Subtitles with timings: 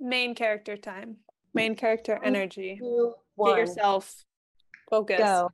[0.00, 1.16] main character time.
[1.54, 2.76] Main character energy.
[2.78, 3.14] Two,
[3.44, 4.24] Get yourself
[4.90, 5.18] focused.
[5.20, 5.50] go.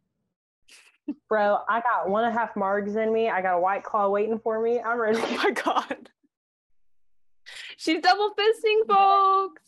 [1.29, 3.29] Bro, I got one and a half margs in me.
[3.29, 4.81] I got a white claw waiting for me.
[4.81, 5.19] I'm ready.
[5.23, 6.11] Oh my god.
[7.77, 9.63] She's double fisting, folks.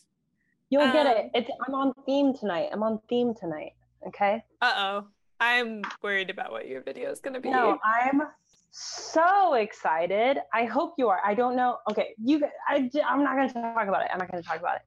[0.69, 1.25] You'll get it.
[1.25, 2.69] Um, It's I'm on theme tonight.
[2.71, 3.73] I'm on theme tonight.
[4.07, 4.43] Okay.
[4.61, 5.07] Uh oh.
[5.39, 7.49] I'm worried about what your video is gonna be.
[7.51, 8.21] No, I'm
[8.79, 10.37] so excited.
[10.53, 11.19] I hope you are.
[11.25, 11.77] I don't know.
[11.89, 12.43] Okay, you.
[12.67, 12.89] I.
[13.05, 14.09] I'm not gonna talk about it.
[14.13, 14.81] I'm not gonna talk about it.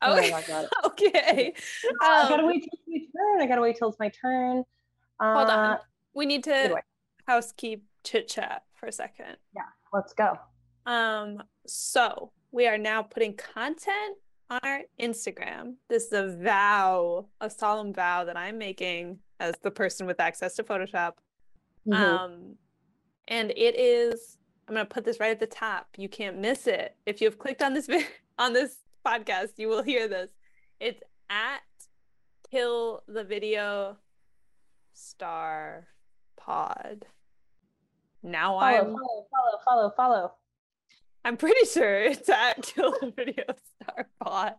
[0.00, 0.30] I'm not Okay.
[0.30, 0.70] gonna talk about it.
[0.86, 1.54] okay.
[2.02, 3.42] I gotta Um, wait till it's my turn.
[3.42, 4.64] I gotta wait till it's my turn.
[5.20, 5.78] Uh, Hold on.
[6.14, 6.80] We need to Anyway.
[7.26, 9.36] housekeep chit chat for a second.
[9.54, 10.38] Yeah, Let's go.
[10.86, 14.16] Um, so we are now putting content
[14.50, 15.74] on our Instagram.
[15.88, 20.54] This is a vow, a solemn vow that I'm making as the person with access
[20.56, 21.12] to Photoshop.
[21.86, 21.94] Mhm.
[21.94, 22.56] Um,
[23.28, 25.88] and it is, I'm gonna put this right at the top.
[25.96, 26.96] You can't miss it.
[27.06, 27.88] If you have clicked on this
[28.38, 30.30] on this podcast, you will hear this.
[30.80, 31.62] It's at
[32.50, 33.96] kill the video
[34.92, 35.88] star
[36.36, 37.06] pod.
[38.22, 40.32] Now follow, I'm follow, follow, follow, follow.
[41.24, 43.44] I'm pretty sure it's at kill the video
[43.80, 44.54] star pod.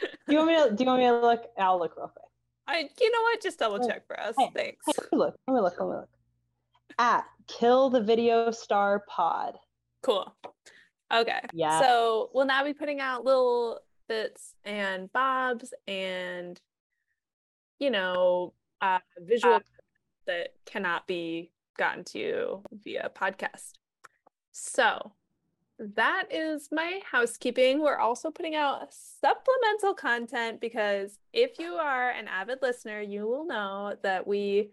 [0.00, 0.74] Do you want me to?
[0.74, 1.44] Do you want me to look?
[1.58, 2.24] I'll look real quick.
[2.66, 3.42] I you know what?
[3.42, 4.34] Just double check for us.
[4.38, 4.84] hey, Thanks.
[4.86, 5.36] Hey, let me look.
[5.46, 5.74] Let me look.
[5.78, 6.08] Let me look.
[6.98, 9.56] At kill the video star pod.
[10.02, 10.34] Cool.
[11.12, 11.40] Okay.
[11.52, 11.80] Yeah.
[11.80, 16.60] So we'll now be putting out little bits and bobs and
[17.78, 19.60] you know uh, visual
[20.26, 23.72] that cannot be gotten to you via podcast.
[24.52, 25.12] So
[25.78, 27.80] that is my housekeeping.
[27.80, 33.44] We're also putting out supplemental content because if you are an avid listener, you will
[33.44, 34.70] know that we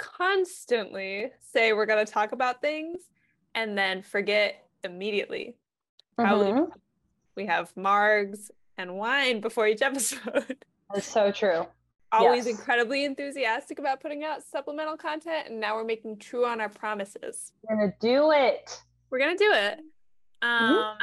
[0.00, 2.98] constantly say we're going to talk about things
[3.54, 5.56] and then forget immediately.
[6.16, 6.70] Probably Mhm.
[7.36, 10.64] we have margs and wine before each episode.
[10.94, 11.66] That's so true.
[12.12, 12.58] Always Yes.
[12.58, 17.52] incredibly enthusiastic about putting out supplemental content, and now we're making true on our promises.
[17.62, 18.82] We're gonna do it.
[19.10, 19.80] We're gonna do it.
[20.42, 20.74] Mm-hmm.
[20.74, 20.98] Um,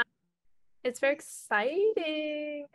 [0.84, 2.66] it's very exciting.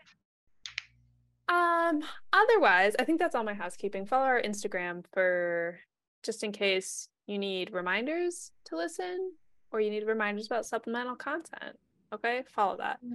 [1.49, 4.07] Um, otherwise, I think that's all my housekeeping.
[4.07, 5.79] Follow our Instagram for
[6.23, 9.33] just in case you need reminders to listen
[9.71, 11.79] or you need reminders about supplemental content.
[12.13, 12.99] Okay, follow that.
[13.05, 13.15] Mm.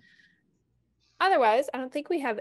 [1.20, 2.40] Otherwise, I don't think we have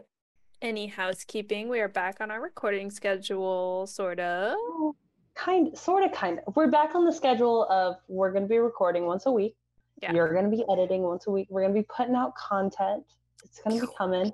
[0.63, 1.69] any housekeeping.
[1.69, 4.55] We are back on our recording schedule, sort of.
[4.57, 4.97] Oh,
[5.35, 6.57] kind, sort of, kind of.
[6.57, 9.57] We're back on the schedule of we're gonna be recording once a week.
[10.03, 10.13] Yeah.
[10.13, 11.49] You're gonna be editing once a week.
[11.51, 13.05] We're gonna be putting out content.
[13.45, 14.33] It's gonna be coming.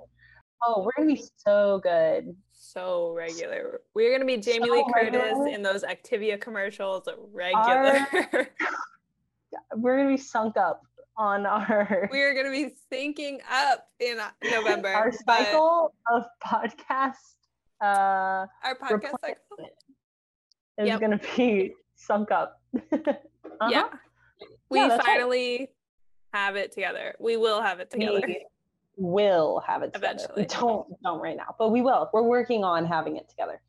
[0.65, 2.35] Oh, we're gonna be so good.
[2.51, 3.81] So regular.
[3.93, 5.47] We're gonna be Jamie So Lee Curtis regular.
[5.47, 7.07] in those Activia commercials.
[7.31, 8.07] Regular.
[9.75, 10.81] We're gonna be sunk up
[11.17, 14.17] on our we are gonna be syncing up in
[14.49, 14.89] November.
[14.89, 17.13] our cycle of podcast.
[17.81, 19.69] Uh, Our podcast cycle.
[20.79, 20.99] is Yep.
[21.01, 22.61] gonna be sunk up.
[23.61, 23.69] Uh-huh.
[23.71, 23.87] Yeah.
[24.69, 25.17] We Yeah, that's right.
[25.17, 25.69] finally
[26.33, 27.13] have it together.
[27.19, 28.21] We will have it together.
[28.25, 28.45] We
[28.95, 30.15] will have it together.
[30.15, 30.41] Eventually.
[30.43, 32.09] We don't don't right now, but we will.
[32.13, 33.61] We're working on having it together.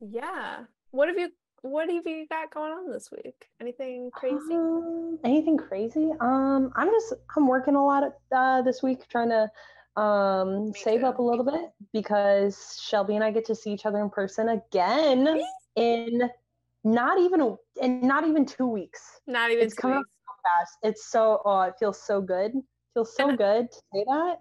[0.00, 0.64] Yeah.
[0.90, 1.30] What have you
[1.62, 3.48] what have you got going on this week?
[3.60, 4.36] Anything crazy?
[4.52, 6.10] Um, anything crazy?
[6.20, 8.04] Um, I'm just I'm working a lot
[8.34, 9.50] uh, this week trying to
[10.00, 11.06] um Me save too.
[11.06, 14.48] up a little bit because Shelby and I get to see each other in person
[14.50, 15.40] again
[15.76, 16.30] in
[16.82, 19.00] not even a, in not even two weeks.
[19.26, 20.78] Not even It's coming up so fast.
[20.82, 22.52] It's so oh, it feels so good.
[22.94, 24.36] Feels so good to say that.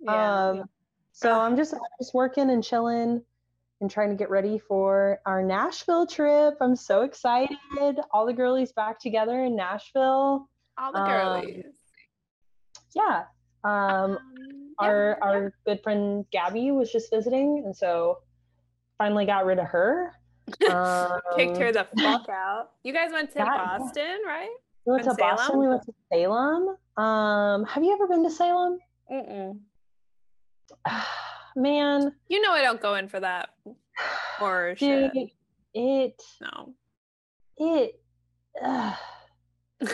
[0.00, 0.48] Yeah.
[0.48, 0.64] Um,
[1.12, 3.22] so I'm just I'm just working and chilling
[3.80, 6.54] and trying to get ready for our Nashville trip.
[6.60, 7.56] I'm so excited.
[8.12, 10.48] All the girlies back together in Nashville.
[10.78, 11.64] All the um, girlies.
[12.94, 13.24] Yeah.
[13.64, 14.18] Um, Um,
[14.80, 15.26] yeah, our yeah.
[15.28, 18.18] our good friend Gabby was just visiting, and so
[18.98, 20.14] finally got rid of her.
[20.70, 22.70] Um, kicked her the fuck out.
[22.84, 23.78] You guys went to that- yeah.
[23.78, 24.54] Boston, right?
[24.88, 25.46] We went to and Boston.
[25.48, 25.60] Salem?
[25.60, 26.76] We went to Salem.
[26.96, 28.78] Um, have you ever been to Salem?
[29.12, 29.58] Mm-mm.
[31.56, 33.50] Man, You know I don't go in for that
[34.38, 35.28] horror dude, shit.
[35.74, 36.72] it No.
[37.58, 38.00] it.
[38.62, 38.94] ugh.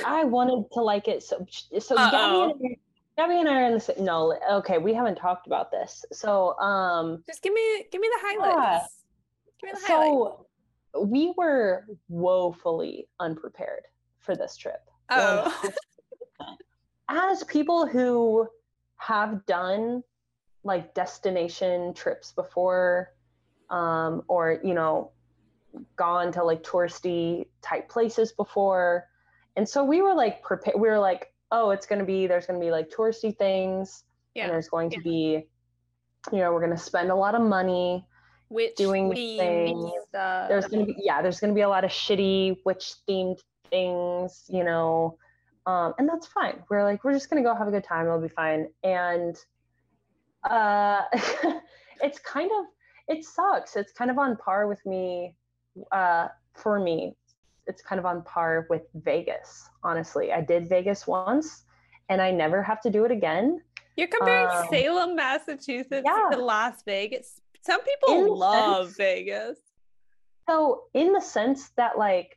[0.06, 1.44] I wanted to like it so.
[1.80, 2.76] So Gabby and, I,
[3.20, 4.04] Gabby and I are in the same.
[4.04, 6.04] No, okay, we haven't talked about this.
[6.12, 9.02] So, um, Just give me give me the highlights.
[9.60, 10.10] Give me the highlights.
[10.94, 13.82] so we were woefully unprepared
[14.20, 14.80] for this trip.
[15.10, 15.62] Oh.
[17.08, 18.48] As people who
[18.96, 20.02] have done
[20.62, 23.12] like destination trips before,
[23.70, 25.10] um, or you know,
[25.96, 29.06] gone to like touristy type places before,
[29.56, 30.80] and so we were like prepared.
[30.80, 34.04] We were like, oh, it's gonna be there's gonna be like touristy things,
[34.34, 34.44] Yeah.
[34.44, 35.02] and there's going to yeah.
[35.02, 35.46] be
[36.32, 38.06] you know, we're gonna spend a lot of money
[38.48, 39.92] Which doing themed things.
[40.08, 40.48] stuff.
[40.48, 43.38] there's gonna be yeah there's gonna be a lot of shitty witch themed
[43.74, 45.18] things you know
[45.66, 48.20] um, and that's fine we're like we're just gonna go have a good time it'll
[48.20, 49.36] be fine and
[50.50, 51.02] uh
[52.06, 52.66] it's kind of
[53.08, 55.34] it sucks it's kind of on par with me
[55.90, 57.16] uh for me
[57.66, 61.64] it's kind of on par with vegas honestly i did vegas once
[62.10, 63.60] and i never have to do it again
[63.96, 66.28] You're comparing um, Salem, Massachusetts yeah.
[66.32, 67.40] to Las Vegas.
[67.62, 69.58] Some people the love sense- Vegas.
[70.48, 70.56] So,
[70.92, 72.36] in the sense that, like,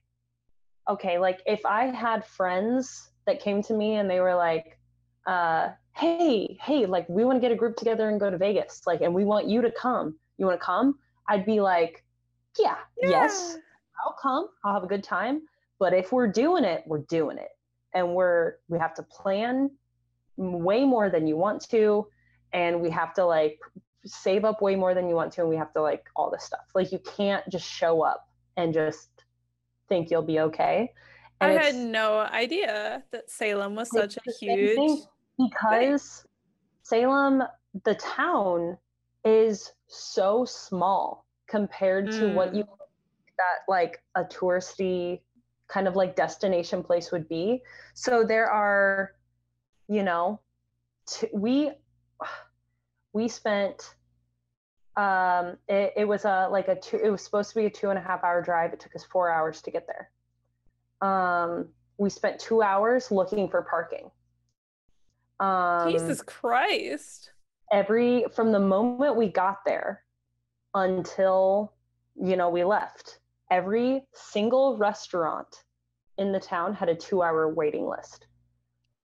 [0.89, 4.79] okay, like if I had friends that came to me and they were like,
[5.25, 8.81] uh, hey, hey, like, we want to get a group together and go to Vegas,
[8.85, 10.15] like, and we want you to come.
[10.37, 10.99] You want to come?
[11.27, 12.05] I'd be like,
[12.57, 13.57] yeah, yes,
[14.05, 14.47] I'll come.
[14.63, 15.41] I'll have a good time.
[15.79, 17.49] But if we're doing it, we're doing it.
[17.93, 19.71] And we're, we have to plan
[20.37, 22.07] way more than you want to.
[22.53, 23.59] And we have to like
[24.05, 25.41] save up way more than you want to.
[25.41, 26.65] And we have to like all this stuff.
[26.73, 29.09] Like you can't just show up and just
[29.89, 30.91] think you'll be okay.
[31.39, 34.75] I had no idea that Salem was such a huge.
[34.75, 35.03] thing
[35.37, 36.25] because
[36.83, 37.43] Salem,
[37.85, 38.77] the town,
[39.23, 42.57] is so small compared to what Mm.
[42.57, 42.63] you
[43.37, 45.21] that like a touristy
[45.67, 47.61] kind of like destination place would be.
[47.93, 49.11] So there are,
[49.87, 50.39] you know,
[51.07, 51.71] t- we
[53.13, 53.95] we spent
[54.97, 57.89] um it, it was a like a two it was supposed to be a two
[57.89, 60.09] and a half hour drive it took us four hours to get there
[61.07, 61.67] um
[61.99, 64.09] we spent two hours looking for parking
[65.39, 67.31] um Jesus Christ.
[67.71, 70.03] every from the moment we got there
[70.73, 71.73] until
[72.15, 73.19] you know we left
[73.51, 75.63] every single restaurant
[76.17, 78.25] in the town had a two hour waiting list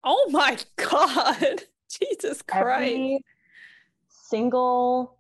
[0.04, 1.62] Oh my God.
[1.90, 2.66] Jesus Christ.
[2.66, 3.24] every
[4.08, 5.18] single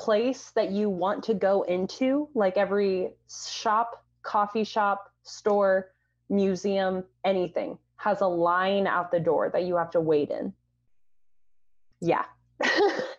[0.00, 5.92] place that you want to go into like every shop coffee shop store
[6.30, 10.52] museum anything has a line out the door that you have to wait in
[12.00, 12.24] yeah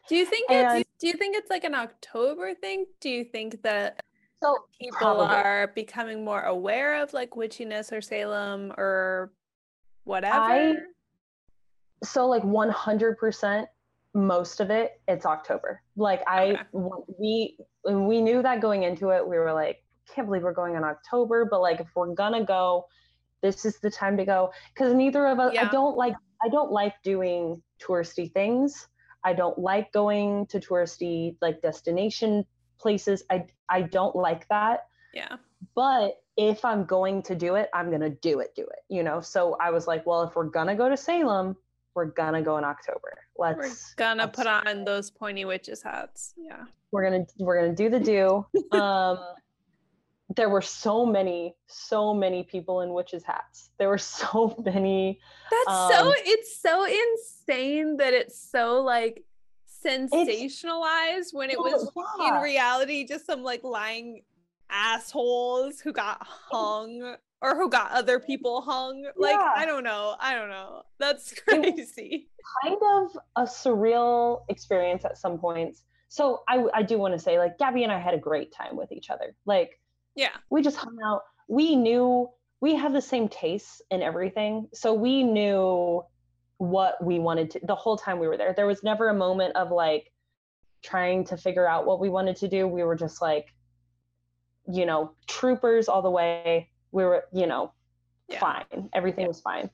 [0.10, 2.86] Do you think And- it's do you think it's like an October thing?
[3.00, 4.00] Do you think that
[4.44, 5.36] so people Probably.
[5.36, 9.31] are becoming more aware of like witchiness or Salem or
[10.04, 10.75] whatever?
[12.04, 13.66] so like 100%
[14.13, 15.81] most of it it's october.
[15.96, 17.06] Like i Okay.
[17.19, 17.58] we
[17.90, 21.46] we knew that going into it we were like can't believe we're going in october
[21.50, 22.86] but like if we're gonna go
[23.42, 24.52] this is the time to go.
[24.74, 26.13] Because neither of us i don't like
[26.44, 28.88] i don't like doing touristy things.
[29.24, 32.46] I don't like going to touristy like destination
[32.80, 33.24] places.
[33.30, 34.88] I i don't like that.
[35.13, 35.38] Yeah.
[35.75, 39.19] but if i'm going to do it i'm gonna do it do it you know?
[39.19, 41.58] So i was like well if we're gonna go to salem
[41.96, 46.34] we're gonna go in october Let's We're gonna let's put on those pointy witches hats.
[46.38, 46.64] Yeah.
[46.92, 48.46] we're gonna we're gonna do the do
[48.78, 49.18] um
[50.36, 55.78] there were so many so many people in witches hats there were so many That's
[55.90, 59.24] so Um, it's so insane that it's so like
[59.86, 61.90] sensationalized when it was
[62.20, 62.42] in Yeah.
[62.42, 64.22] reality just some like lying
[64.70, 69.06] assholes who got hung or who got other people hung.
[69.18, 69.54] Like Yeah.
[69.56, 70.16] I don't know.
[70.20, 70.84] I don't know.
[71.00, 72.30] That's crazy.
[72.64, 77.38] kind of a surreal experience at some points so i i do want to say
[77.39, 79.80] like gabby and i had a great time with each other like
[80.15, 80.32] Yeah.
[80.50, 81.22] we just hung out.
[81.48, 84.68] We knew we have the same tastes in everything.
[84.74, 86.04] So we knew
[86.58, 88.54] what we wanted to the whole time we were there.
[88.54, 90.12] There was never a moment of like
[90.84, 92.68] trying to figure out what we wanted to do.
[92.68, 93.48] We were just like,
[94.68, 96.70] you know, troopers all the way.
[96.91, 97.74] We were, you know,
[98.27, 98.39] Yeah.
[98.39, 98.89] fine.
[98.93, 99.69] Everything was fine.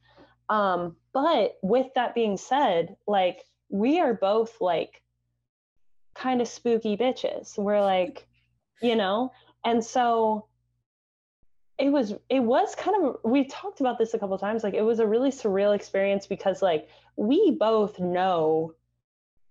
[0.50, 5.02] Um, but with that being said, like we are both like
[6.16, 7.58] kind of spooky bitches.
[7.58, 8.28] We're like,
[8.82, 9.32] you know,
[9.66, 10.48] and so
[11.78, 14.82] it was it was kind of we talked about this a couple times like it
[14.82, 18.74] was a really surreal experience because like we both know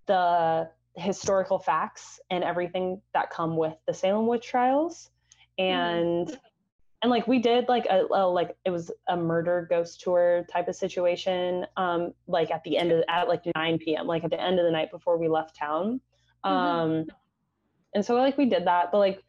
[0.06, 5.11] the historical facts and everything that come with the Salem witch trials
[5.58, 6.37] and
[7.07, 10.67] and like we did like a, a like it was a murder ghost tour type
[10.67, 14.41] of situation um like at the end of at like 9 p.m like at the
[14.41, 16.01] end of the night before we left town
[16.45, 16.51] Mhm.
[16.51, 17.07] um
[17.95, 19.23] and so like we did that but like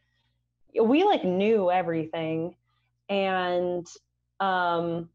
[0.81, 2.55] we like knew everything
[3.09, 3.85] and
[4.39, 5.07] um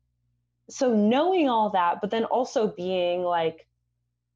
[0.71, 3.67] so knowing all that but then also being like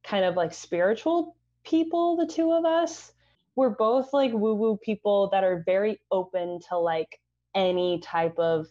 [0.03, 3.13] kind of like spiritual people the two of us
[3.55, 7.21] we're both like woo woo people that are very open to like
[7.57, 8.67] any type of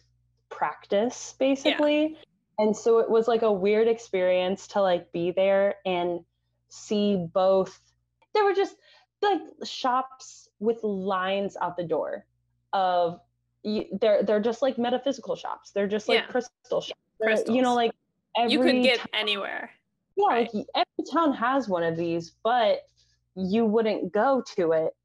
[0.49, 2.17] practice basically
[2.57, 6.21] and so it was like a weird experience to like be there and
[6.69, 7.79] see both
[8.33, 8.75] there were just
[9.21, 12.25] like shops with lines out the door
[12.73, 13.19] of
[13.99, 15.71] they're they're just like metaphysical shops.
[15.71, 16.27] They're just like yeah.
[16.27, 17.49] crystal shops.
[17.49, 17.91] You know, like
[18.37, 19.71] every you could get town, anywhere.
[20.15, 20.53] Yeah, right.
[20.53, 22.81] like every town has one of these, but
[23.35, 24.95] you wouldn't go to it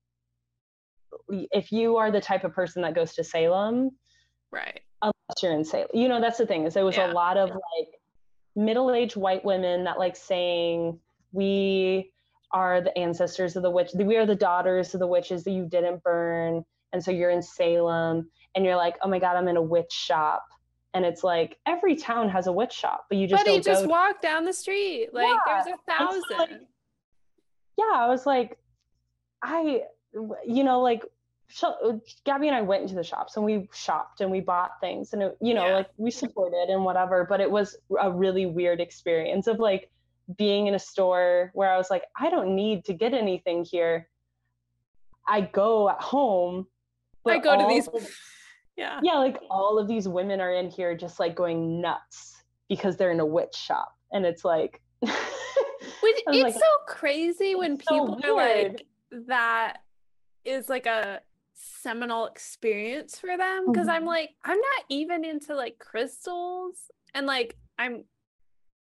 [1.33, 3.91] if you are the type of person that goes to Salem.
[4.51, 4.81] Right.
[5.01, 5.89] Unless you're in Salem.
[5.95, 7.11] You know, that's the thing, is there was yeah.
[7.11, 7.89] a lot of like
[8.55, 10.99] middle-aged white women that like saying
[11.33, 12.13] we
[12.53, 15.67] are the ancestors of the witch we are the daughters of the witches that you
[15.67, 16.63] didn't burn
[16.93, 19.91] and so you're in salem and you're like oh my god i'm in a witch
[19.91, 20.45] shop
[20.95, 23.87] and it's like every town has a witch shop but you just but you just
[23.87, 25.63] walk down the street like yeah.
[25.65, 26.51] there's a thousand like,
[27.79, 28.59] yeah i was like
[29.43, 29.81] i
[30.47, 31.05] you know like
[31.63, 31.93] Uh,
[32.25, 35.23] Gabby and I went into the shops and we shopped and we bought things and
[35.23, 35.75] it, you know yeah.
[35.75, 39.91] like we supported and whatever but it was a really weird experience of like
[40.37, 44.09] being in a store where I was like, I don't need to get anything here.
[45.27, 46.67] I go at home.
[47.27, 47.89] I go to these.
[47.89, 48.09] Of,
[48.77, 49.01] yeah.
[49.03, 49.19] Yeah.
[49.19, 53.21] Like all of these women are in here just like going nuts because they're in
[53.21, 53.95] a witch shop.
[54.13, 54.81] And it's like.
[55.01, 58.87] Which, it's like, so crazy when people so are like,
[59.29, 59.79] that
[60.45, 61.21] is like a
[61.83, 63.67] seminal experience for them.
[63.71, 63.97] because mm-hmm.
[63.97, 66.91] I'm like, I'm not even into like crystals.
[67.15, 68.05] And like, I'm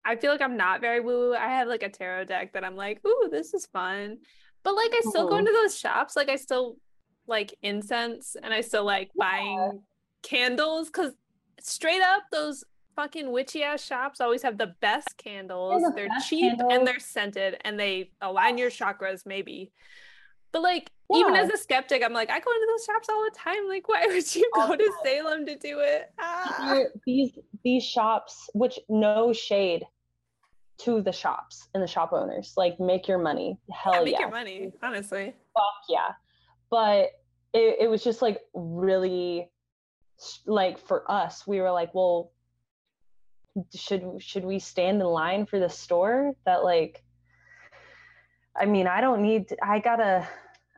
[0.04, 1.34] I feel like I'm not very woo woo.
[1.34, 4.18] I have like a tarot deck that I'm like, ooh, this is fun.
[4.62, 6.16] But like I still go into those shops.
[6.16, 6.76] Like I still
[7.26, 9.30] like incense and I still like yeah.
[9.30, 9.82] buying
[10.22, 11.12] candles because
[11.60, 12.64] straight up those
[12.96, 15.82] fucking witchy ass shops always have the best candles.
[15.82, 16.72] The they're best cheap candles.
[16.72, 19.72] and they're scented and they align your chakras maybe.
[20.52, 21.20] But like yeah.
[21.20, 23.68] even as a skeptic, I'm like, I go into those shops all the time.
[23.68, 26.10] Like, why would you go to Salem to do it?
[26.20, 26.82] Ah.
[27.06, 29.84] These these shops, which no shade,
[30.78, 32.54] to the shops and the shop owners.
[32.56, 33.58] Like make your money.
[33.72, 34.02] Hell yeah.
[34.02, 34.20] Make yeah.
[34.20, 35.34] your money, honestly.
[35.54, 36.12] Fuck yeah.
[36.70, 37.10] But
[37.52, 39.50] it, it was just like really
[40.46, 42.32] like for us, we were like, well,
[43.74, 47.02] should should we stand in line for the store that like
[48.56, 50.26] I mean, I don't need to, I gotta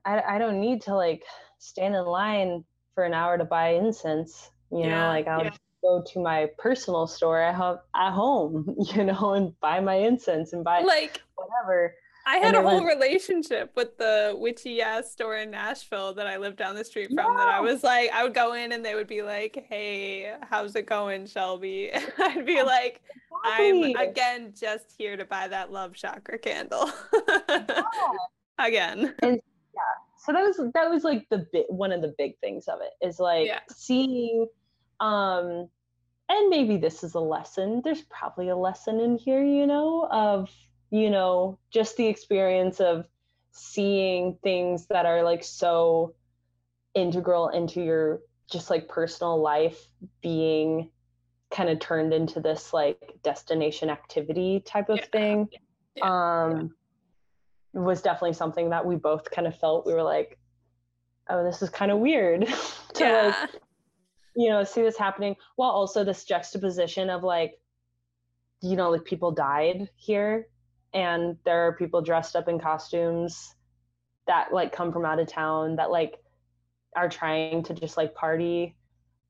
[0.05, 1.25] I, I don't need to like
[1.59, 2.65] stand in line
[2.95, 4.51] for an hour to buy incense.
[4.71, 5.51] You yeah, know, like I'll yeah
[5.83, 10.53] go to my personal store at home, at home, you know, and buy my incense
[10.53, 11.95] and buy like whatever.
[12.27, 12.95] I had a whole was...
[12.95, 17.17] relationship with the witchy ass store in Nashville that I lived down the street from.
[17.17, 17.35] Yeah.
[17.39, 20.77] That I was like, I would go in and they would be like, "Hey, how's
[20.77, 23.01] it going, Shelby?" I'd be like,
[23.45, 26.91] "I'm again just here to buy that love chakra candle."
[27.49, 27.83] yeah.
[28.59, 29.15] again.
[29.23, 29.41] And
[29.75, 29.81] yeah,
[30.19, 33.05] so that was that was like the bit one of the big things of it
[33.05, 33.61] is like yeah.
[33.69, 34.47] seeing
[35.01, 35.69] um,
[36.31, 37.81] and maybe this is a lesson.
[37.83, 40.49] There's probably a lesson in here, you know, of,
[40.91, 43.07] you know, just the experience of
[43.51, 46.15] seeing things that are like so
[46.95, 49.89] integral into your just like personal life
[50.23, 50.91] being
[51.51, 55.07] kind of turned into this like destination activity type of yeah.
[55.11, 55.49] thing.
[55.97, 56.05] Yeah.
[56.05, 56.77] Um.
[57.73, 60.39] Was definitely something that we both kind of felt we were like,
[61.29, 62.47] oh, this is kind of weird
[62.95, 63.35] to yeah.
[63.43, 63.61] like
[64.37, 67.55] you know see this happening while also this juxtaposition of like
[68.63, 70.47] you know like people died here
[70.93, 73.55] and there are people dressed up in costumes
[74.27, 76.17] that like come from out of town that like
[76.97, 78.77] are trying to just like party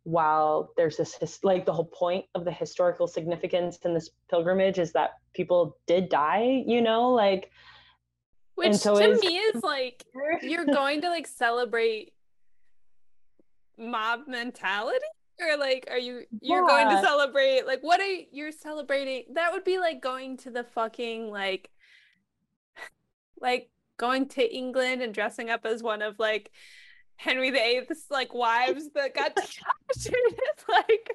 [0.05, 4.79] while there's this his, like the whole point of the historical significance in this pilgrimage
[4.79, 7.51] is that people did die you know like
[8.61, 10.05] which so to me is like
[10.43, 12.13] you're going to like celebrate
[13.79, 14.99] mob mentality?
[15.41, 16.85] Or like are you you're yeah.
[16.85, 19.25] going to celebrate like what are you, you're celebrating?
[19.35, 21.71] That would be like going to the fucking like
[23.41, 26.51] like going to england and dressing up as one of like
[27.17, 30.39] henry viii's like wives that got decapitated
[30.69, 31.11] like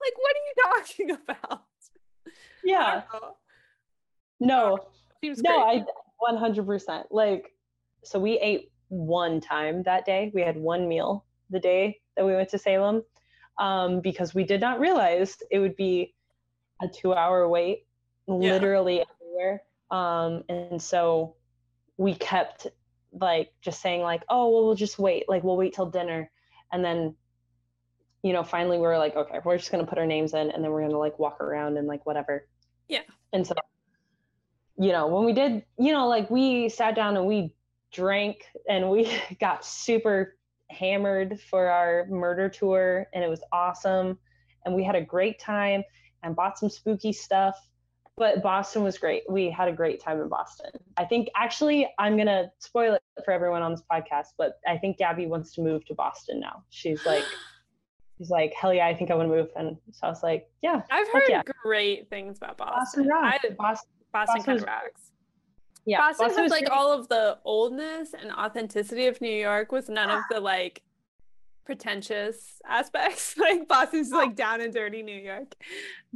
[0.00, 1.62] like what are you talking about?
[2.64, 3.02] Yeah.
[3.10, 3.34] no.
[4.40, 4.78] No
[5.24, 5.84] i
[6.28, 7.52] 100% like
[8.04, 12.34] so we ate one time that day we had one meal the day that we
[12.34, 13.02] went to Salem
[13.58, 16.14] um, because we did not realize it would be
[16.82, 17.86] a two hour wait
[18.26, 18.34] yeah.
[18.34, 19.62] literally everywhere.
[19.90, 21.36] Um, and so
[21.96, 22.66] we kept
[23.12, 25.28] like just saying like, oh, well, we'll just wait.
[25.28, 26.30] Like we'll wait till dinner.
[26.72, 27.14] And then,
[28.22, 30.50] you know, finally we are like, okay, we're just going to put our names in
[30.50, 32.46] and then we're going to like walk around and like whatever.
[32.88, 33.02] Yeah.
[33.32, 33.54] And so,
[34.82, 37.54] you know, when we did, you know, like we sat down and we
[37.92, 39.10] drank and we
[39.40, 40.36] got super
[40.70, 44.18] hammered for our murder tour and it was awesome
[44.64, 45.82] and we had a great time
[46.22, 47.56] and bought some spooky stuff
[48.16, 49.22] but Boston was great.
[49.28, 50.70] We had a great time in Boston.
[50.96, 54.98] I think actually I'm gonna spoil it for everyone on this podcast, but I think
[54.98, 56.62] Gabby wants to move to Boston now.
[56.68, 57.24] She's like
[58.18, 59.48] she's like, hell yeah, I think I want to move.
[59.56, 60.82] And so I was like, yeah.
[60.90, 61.42] I've heard yeah.
[61.62, 63.50] great things about Boston Boston.
[63.50, 65.12] I, Boston, Boston Boston kind of rocks.
[65.84, 69.88] yeah, Boston, has was like all of the oldness and authenticity of New York with
[69.88, 70.82] none of the like
[71.64, 73.36] pretentious aspects.
[73.38, 75.54] like Boston's like down and dirty New York.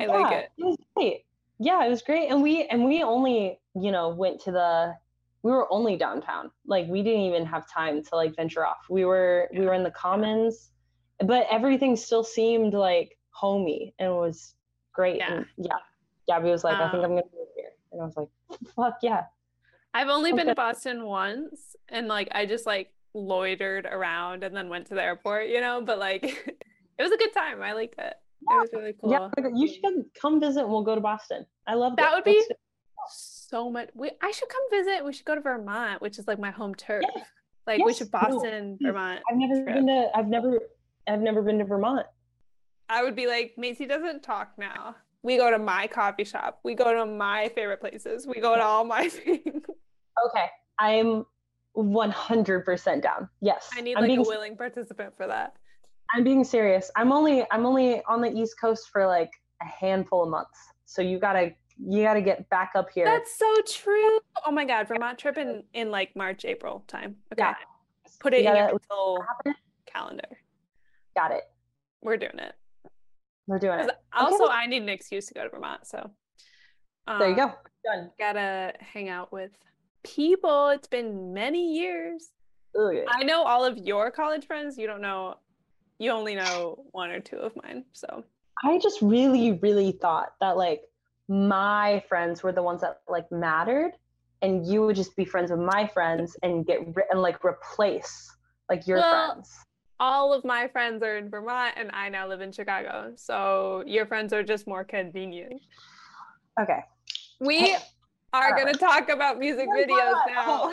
[0.01, 0.51] I like Yeah, it.
[0.59, 1.25] It was great.
[1.59, 2.29] Yeah, it was great.
[2.29, 4.95] And we and we only, you know, went to the
[5.43, 6.51] we were only downtown.
[6.67, 8.87] Like we didn't even have time to like venture off.
[8.91, 10.71] We were we were in the commons,
[11.21, 14.55] but everything still seemed like homey and it was
[14.93, 15.17] great.
[15.17, 15.33] Yeah.
[15.33, 15.77] And yeah.
[16.29, 17.23] Gabby was like, I think Um, I'm gonna.
[17.93, 18.29] And I was like,
[18.75, 19.25] fuck yeah.
[19.95, 24.69] I've only been to Boston once and like I just like loitered around and then
[24.69, 26.25] went to the airport, you know, but like
[26.99, 27.63] it was a good time.
[27.63, 28.15] I liked it.
[28.49, 29.11] It was really cool.
[29.11, 31.47] Yeah, you should come- come visit and we'll go to Boston.
[31.67, 32.15] I love That it.
[32.17, 32.45] would be
[33.09, 33.89] so much.
[33.95, 35.05] We I should come visit.
[35.05, 37.05] We should go to Vermont, which is like my home turf.
[37.67, 38.87] Like we yes, should Boston, please.
[38.87, 39.21] Vermont.
[39.31, 39.75] I've never trip.
[39.77, 40.59] been to I've never
[41.09, 42.07] I've never been to Vermont.
[42.89, 44.95] I would be like, Maissie doesn't talk now.
[45.23, 46.61] We go to my coffee shop.
[46.63, 48.27] We go to my favorite places.
[48.27, 49.43] We go to all my things.
[50.27, 50.47] Okay,
[50.79, 51.25] I'm
[51.77, 53.29] 100% down.
[53.41, 55.57] Yes, I need I'm like being, a willing participant for that.
[56.15, 56.91] I'm being serious.
[56.97, 59.31] I'm only I'm only on the East Coast for like
[59.63, 63.05] a handful of months, so you gotta you gotta get back up here.
[63.05, 64.21] That's so true.
[64.47, 67.17] Oh my God, Vermont trip in, in like March, April time.
[67.33, 67.43] Okay.
[67.43, 67.55] Yeah.
[68.21, 68.79] Put it You in your
[69.87, 70.39] calendar.
[71.15, 71.43] got it.
[72.03, 72.55] We're doing it.
[73.47, 73.91] We're doing it.
[74.13, 75.87] Also, I need an excuse to go to Vermont.
[75.87, 76.11] So
[77.07, 77.55] There you um, go.
[77.85, 78.11] Done.
[78.19, 79.53] Gotta hang out with
[80.03, 80.69] people.
[80.71, 82.31] It's been many years.
[82.79, 83.05] Ugh.
[83.09, 84.77] I know all of your college friends.
[84.77, 85.37] You don't know,
[85.99, 87.85] you only know one or two of mine.
[87.93, 88.25] So
[88.65, 90.83] I just really, really thought that like
[91.29, 93.93] my friends were the ones that like mattered,
[94.43, 98.31] and you would just be friends with my friends and get ri- and like replace
[98.69, 99.55] like your Well, friends.
[99.99, 103.13] All of my friends are in Vermont and I now live in Chicago.
[103.17, 105.61] So your friends are just more convenient.
[106.61, 106.81] Okay,
[107.41, 107.77] We
[108.33, 110.73] are going to talk about music videos now.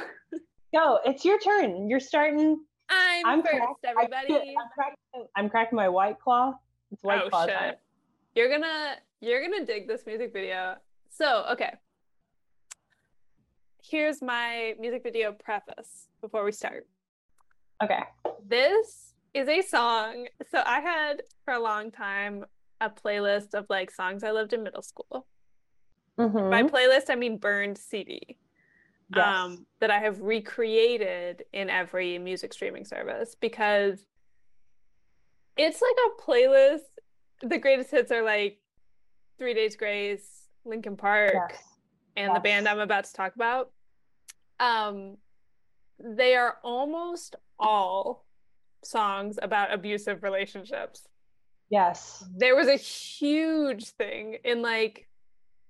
[0.74, 1.00] go.
[1.06, 1.90] It's your turn.
[1.90, 2.64] You're starting.
[2.90, 3.58] I'm, I'm first.
[3.84, 4.34] Everybody.
[4.34, 5.28] I'm cracking.
[5.36, 6.54] I'm cracking my white claw.
[6.92, 7.56] It's white oh claw shit.
[7.56, 7.74] time.
[8.36, 10.76] You're gonna you're gonna dig this music video.
[11.10, 11.74] So, okay.
[13.82, 16.88] Here's my music video preface before we start.
[17.84, 18.00] Okay.
[18.48, 20.28] This is a song.
[20.52, 22.46] So I had for a long time
[22.82, 25.28] a playlist of like songs I loved in middle school.
[26.18, 26.52] Mhm.
[26.52, 28.38] By playlist I mean burned CD.
[29.16, 29.26] Yes.
[29.28, 34.00] um, that I have recreated in every music streaming service because
[35.58, 36.80] it's like a playlist.
[37.42, 38.60] The greatest hits are like
[39.38, 41.64] Three Days Grace, Linkin Park, yes.
[42.16, 42.68] and the band.
[42.68, 43.72] I'm about to talk about.
[44.60, 45.18] Um,
[46.00, 48.26] they are almost all
[48.86, 51.08] songs about abusive relationships.
[51.70, 52.24] Yes.
[52.38, 55.08] There was a huge thing in like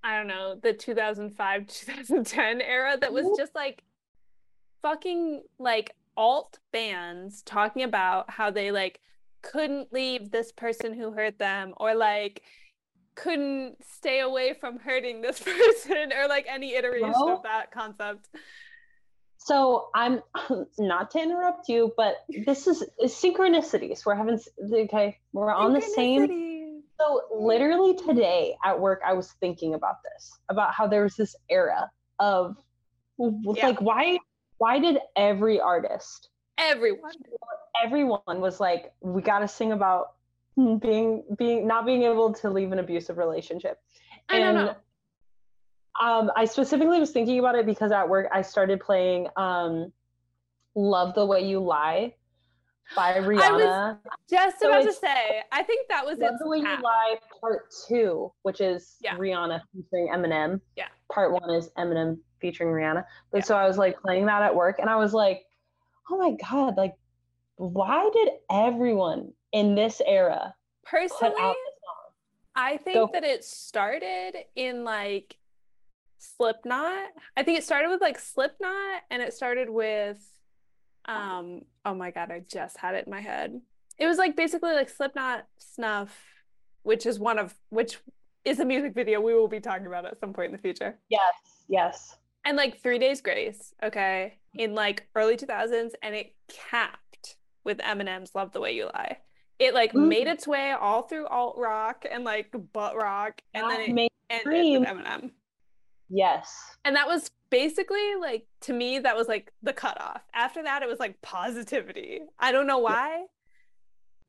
[0.03, 3.83] I don't know, the 2005 2010 era that was just like
[4.81, 8.99] fucking like alt bands talking about how they like
[9.41, 12.41] couldn't leave this person who hurt them or like
[13.15, 18.29] couldn't stay away from hurting this person or like any iteration Well- of that concept.
[19.45, 20.21] So I'm
[20.79, 24.05] not to interrupt you, but this is is synchronicities.
[24.05, 24.39] We're having
[24.73, 25.17] okay.
[25.33, 26.81] We're on the same.
[26.99, 31.35] So literally today at work, I was thinking about this, about how there was this
[31.49, 32.55] era of
[33.17, 33.67] Yeah.
[33.67, 34.19] like why
[34.59, 37.11] why did every artist, Everyone.
[37.83, 40.13] everyone was like, we got to sing about
[40.55, 43.81] being being not being able to leave an abusive relationship.
[44.29, 44.75] I don't know.
[46.01, 49.91] Um, I specifically was thinking about it because at work I started playing um,
[50.75, 52.15] "Love the Way You Lie"
[52.95, 53.99] by Rihanna.
[54.29, 56.23] Just So about to say, I think that was it.
[56.23, 56.81] Love the Way You.
[56.81, 59.15] Lie Part Two, which is Yeah.
[59.17, 60.59] Rihanna featuring Eminem.
[60.75, 60.87] Yeah.
[61.11, 63.05] Part One is Eminem featuring Rihanna.
[63.31, 63.43] But Yeah.
[63.43, 65.45] so I was like playing that at work, and I was like,
[66.09, 66.75] "Oh my god!
[66.75, 66.95] Like,
[67.57, 72.13] why did everyone in this era Personally, out this song?"
[72.55, 75.37] I think that it started in like
[76.23, 77.09] Slipknot.
[77.37, 80.17] I think it started with like Slipknot and it started with
[81.05, 83.59] um oh my god, I just had it in my head.
[83.99, 86.17] It was like basically like Slipknot Snuff,
[86.83, 87.97] which is one of which
[88.45, 90.97] is a music video we will be talking about at some point in the future.
[91.09, 91.33] Yes,
[91.67, 92.17] yes.
[92.45, 98.35] And like 3 Days Grace, okay, in like early 2000s and it capped with Eminem's
[98.35, 99.17] Love the Way You Lie.
[99.59, 100.07] It like Mhm.
[100.09, 103.93] made its way all through alt rock and like butt rock and then That it
[103.93, 105.31] made ended with Eminem.
[106.09, 106.53] Yes.
[106.85, 110.21] And that was basically like to me that was like the cutoff.
[110.33, 112.21] After that it was like positivity.
[112.39, 113.25] I don't know why.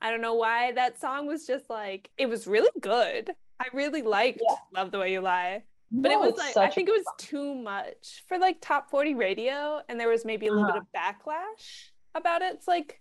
[0.01, 3.31] I don't know why that song was just like it was really good.
[3.61, 4.57] I really liked Yeah.
[4.75, 5.63] Love the Way You Lie.
[5.91, 9.81] But it was like I think it was too much for like top 40 radio
[9.89, 10.81] and there was maybe a little Uh-huh.
[10.81, 12.55] bit of backlash about it.
[12.55, 13.01] its like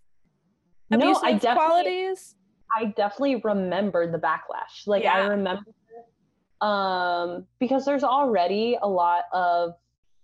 [0.90, 2.36] No, I definitely- qualities.
[2.76, 4.88] I definitely remember the backlash.
[4.88, 5.64] Like I remember
[6.64, 9.74] um because there's already a lot of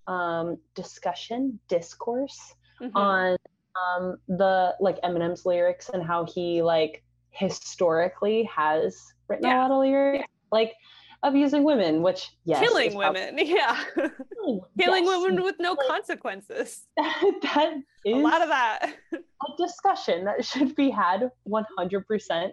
[0.08, 2.40] um discussion, discourse
[2.82, 2.92] Mhm.
[2.96, 3.38] on
[3.82, 8.98] um the like Eminem's lyrics and how he like historically has
[9.28, 9.60] written Yeah.
[9.60, 10.74] a lot of lyrics like
[11.22, 13.46] abusing women, which yes, Killing is probably- women.
[13.58, 13.78] Yeah.
[13.94, 16.88] Killing, Killing yes, women with no Like- consequences.
[16.98, 17.74] that
[18.06, 18.94] is A lot of that.
[19.14, 22.52] a discussion that should be had 100%.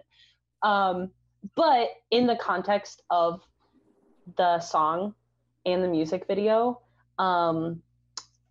[0.63, 1.11] Um,
[1.55, 3.41] but in the context of
[4.35, 5.13] the song
[5.65, 6.81] and the music video,
[7.19, 7.81] um,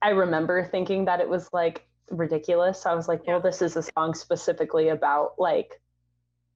[0.03, 2.87] I remember thinking that it was like ridiculous.
[2.87, 5.81] I was like, well, this is a song specifically about like,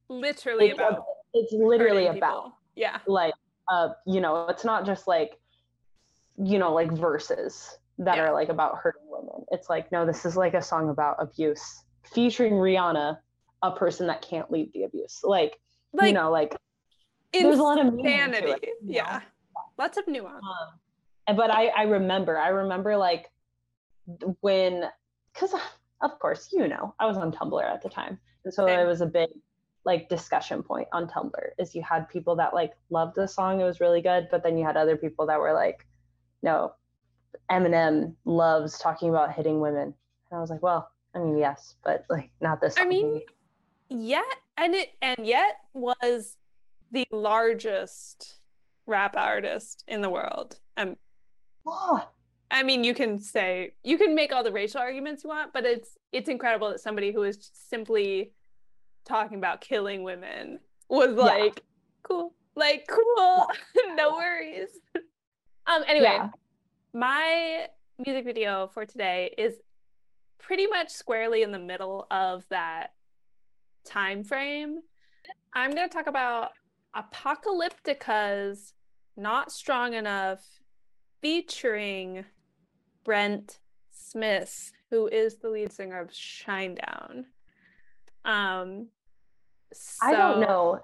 [0.09, 1.05] Literally it's, about
[1.35, 2.59] it's literally about people.
[2.75, 2.99] Yeah.
[3.07, 3.35] like,
[3.69, 5.39] uh, you know, it's not just like,
[6.37, 8.29] you know, like verses that Yeah.
[8.29, 9.45] are like about hurting women.
[9.51, 13.19] It's like, no, this is like a song about abuse featuring Rihanna,
[13.63, 15.21] a person that can't leave the abuse.
[15.23, 15.61] Like,
[15.93, 16.57] Like you know, like
[17.33, 18.51] there's a lot of insanity.
[18.51, 18.95] it, you know?
[18.95, 19.21] Yeah.
[19.79, 20.45] Lots of nuance.
[21.27, 23.31] Um, but I, I remember, I remember like
[24.40, 24.85] when,
[25.33, 25.55] because
[26.03, 28.19] of course, you know, I was on Tumblr at the time.
[28.45, 28.81] And so Same.
[28.81, 29.31] it was a big
[29.85, 33.64] like discussion point on Tumblr is you had people that like loved the song, it
[33.64, 35.87] was really good, but then you had other people that were like,
[36.43, 36.75] no,
[37.51, 39.95] Eminem loves talking about hitting women.
[40.31, 43.23] And I was like, well, I mean, yes, but like not this I mean.
[43.88, 44.25] Yet
[44.57, 46.37] and it and yet was
[46.90, 48.38] the largest
[48.87, 50.59] rap artist in the world.
[50.76, 50.96] Um
[51.66, 52.09] Oh,
[52.50, 55.64] I mean, you can say you can make all the racial arguments you want, but
[55.64, 58.33] it's it's incredible that somebody who is simply
[59.05, 61.22] talking about killing women was Yeah.
[61.22, 61.62] like,
[62.03, 63.46] cool, like cool,
[63.94, 64.70] no worries.
[65.66, 65.85] Um.
[65.87, 66.31] Anyway, yeah.
[66.92, 67.66] my
[68.05, 69.61] music video for today is
[70.38, 72.94] pretty much squarely in the middle of that
[73.85, 74.81] time frame.
[75.53, 76.50] I'm going to talk about
[76.94, 78.74] Apocalyptica's
[79.16, 80.40] Not Strong Enough
[81.22, 82.24] featuring
[83.05, 83.59] Brent
[83.90, 87.24] Smith, who is the lead singer of Shinedown.
[88.24, 88.88] Um
[90.03, 90.81] I don't know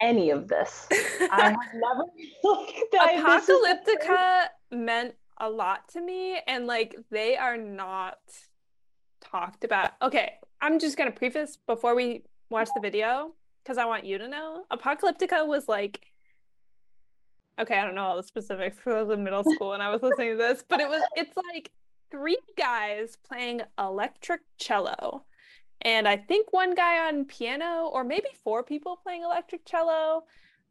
[0.00, 0.86] any of this.
[0.90, 2.04] I have never
[2.44, 3.34] like that.
[3.46, 3.64] this is the
[4.06, 8.18] first- Apocalyptica meant a lot to me, and like they are not
[9.22, 9.92] talked about.
[10.02, 13.32] Okay, I'm just gonna preface before we watch the video
[13.66, 14.64] because I want you to know.
[14.70, 16.00] Apocalyptica was like,
[17.60, 19.90] okay, I don't know all the specifics because I was in middle school and I
[19.90, 21.72] was listening to this, but it was it's like
[22.10, 25.24] three guys playing electric cello.
[25.82, 30.24] And I think one guy on piano, or maybe four people playing electric cello.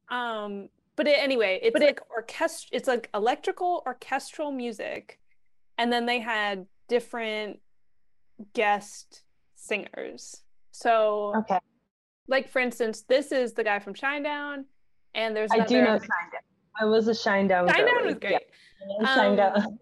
[0.10, 5.20] Um, but it, anyway, it's like orchest it's like electrical orchestral music.
[5.78, 7.60] And then they had different
[8.54, 9.24] guest
[9.56, 10.42] singers.
[10.72, 11.60] So Okay,
[12.28, 14.66] like for instance, this is the guy from Shinedown,
[15.14, 15.64] and there's another...
[15.64, 16.82] I do know Shinedown.
[16.82, 17.68] I was a Shinedown.
[17.70, 18.06] Shinedown girly.
[18.06, 18.42] was great.
[19.00, 19.66] Yeah, Shinedown.
[19.66, 19.78] Um,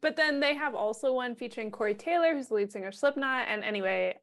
[0.00, 3.48] But then they have also one featuring Corey Taylor, who's the lead singer of Slipknot.
[3.48, 4.14] And anyway,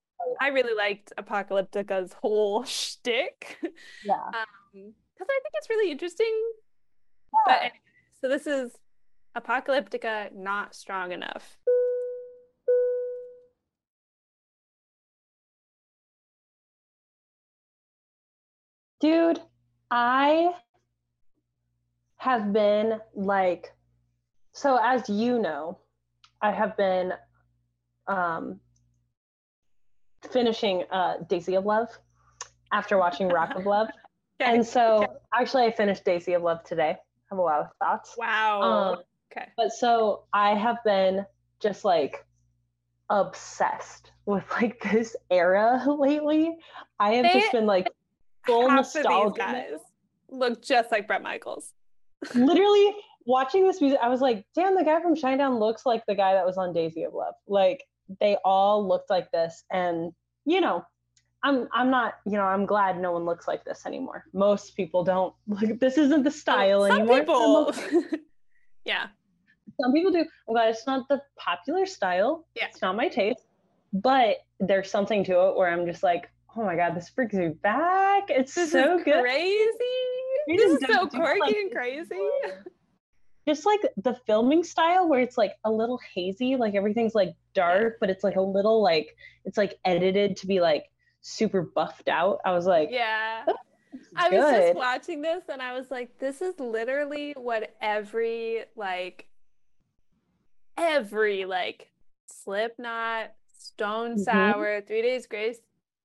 [0.42, 4.16] I really liked Apocalyptica's whole shtick yeah.
[4.74, 6.34] because I think it's really interesting.
[7.46, 7.72] But anyway,
[8.22, 8.72] so this is
[9.38, 11.58] Apocalyptica not strong enough.
[19.06, 19.40] Dude,
[19.92, 20.56] I
[22.18, 23.72] have been like,
[24.52, 25.78] so as you know,
[26.42, 27.14] I have been
[28.08, 28.60] um,
[30.32, 31.90] finishing uh, Daisy of Love
[32.72, 33.90] after watching Rock of Love.
[34.42, 34.54] Okay.
[34.54, 36.90] And so actually, I finished Daisy of Love today.
[36.90, 36.98] I
[37.30, 38.16] have a lot of thoughts.
[38.18, 38.62] Wow.
[38.62, 38.98] Um,
[39.32, 39.48] okay.
[39.56, 41.26] But so I have been
[41.62, 42.26] just like
[43.10, 46.58] obsessed with like this era lately.
[47.00, 47.88] I have They- just been like
[48.46, 49.38] full Half of these nostalgia.
[49.38, 49.80] guys
[50.30, 51.74] look just like Bret Michaels.
[52.36, 56.16] Literally watching this music, I was like, damn, the guy from Shinedown looks like the
[56.16, 57.34] guy that was on Daisy of Love.
[57.48, 57.84] Like
[58.20, 59.64] they all looked like this.
[59.72, 60.12] And
[60.46, 60.84] you know,
[61.44, 64.26] I'm I'm not, you know, I'm glad no one looks like this anymore.
[64.34, 67.20] Most people don't like this isn't the style Some anymore.
[67.20, 67.74] people.
[68.86, 69.08] Yeah.
[69.82, 70.20] some people do.
[70.20, 72.46] Oh I'm glad it's not the popular style.
[72.56, 72.68] Yeah.
[72.70, 73.42] It's not my taste.
[73.94, 77.50] But there's something to it where I'm just like, oh my god, this brings me
[77.50, 78.30] back.
[78.30, 79.22] It's This so is good.
[79.22, 79.74] crazy.
[80.48, 82.30] We This is so quirky like and crazy.
[83.48, 87.98] just like the filming style where it's like a little hazy, like everything's like dark,
[88.00, 89.16] but it's like a little like
[89.46, 90.86] it's like edited to be like
[91.22, 92.40] super buffed out.
[92.46, 93.46] I was like, yeah.
[94.16, 99.28] I was just watching this and I was like, this is literally what every like
[100.78, 101.90] every like
[102.28, 104.88] Slipknot, Stone Sour, mm-hmm.
[104.88, 105.60] Three Days Grace.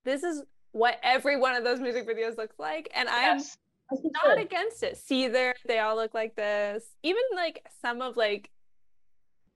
[0.05, 3.57] This is what every one of those music videos looks like, and yes.
[3.91, 4.95] I'm not against it.
[4.97, 6.85] Seether, they all look like this.
[7.03, 8.51] Even like some of like,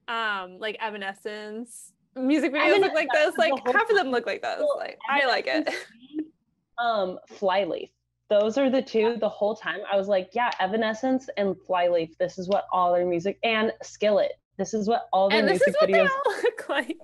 [0.08, 3.36] um, like Evanescence music videos look like this.
[3.36, 4.62] Like half of them look like this.
[4.76, 5.68] Like I like it.
[6.78, 7.90] Um, Flyleaf.
[8.30, 9.16] Those are the two.
[9.20, 12.16] The whole time I was like, yeah, Evanescence and Flyleaf.
[12.18, 14.32] This is what all their music and Skillet.
[14.58, 16.96] This is what all their and music videos look like.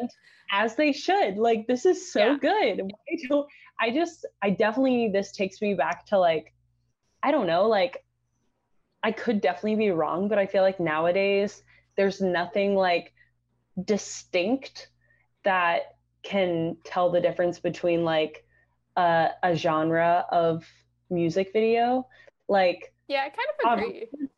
[0.00, 0.10] And
[0.52, 1.38] as they should.
[1.38, 2.36] Like this is so yeah.
[2.38, 2.80] good.
[3.10, 3.46] I don't
[3.80, 6.52] I just I definitely this takes me back to like
[7.22, 8.04] I don't know, like
[9.02, 11.62] I could definitely be wrong, but I feel like nowadays
[11.96, 13.12] there's nothing like
[13.84, 14.88] distinct
[15.44, 18.44] that can tell the difference between like
[18.96, 20.64] uh, a genre of
[21.10, 22.06] music video.
[22.48, 24.28] Like yeah, I kind of agree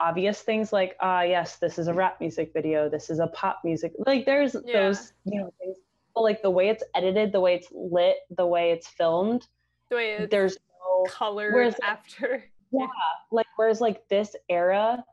[0.00, 3.26] obvious things like ah uh, yes this is a rap music video this is a
[3.28, 4.80] pop music like there's yeah.
[4.80, 5.76] those you know things.
[6.14, 9.46] But like the way it's edited the way it's lit the way it's filmed
[9.90, 12.44] the way it's there's no color whereas, after.
[12.72, 12.86] yeah
[13.30, 15.04] like whereas like this era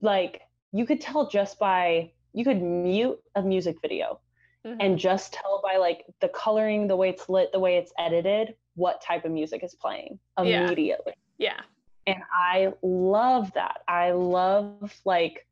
[0.00, 4.20] like you could tell just by you could mute a music video
[4.66, 4.80] mm-hmm.
[4.80, 8.54] and just tell by like the coloring the way it's lit the way it's edited
[8.74, 11.12] what type of music is playing immediately.
[11.38, 11.60] Yeah, yeah
[12.06, 13.82] and i love that.
[13.88, 15.46] I love like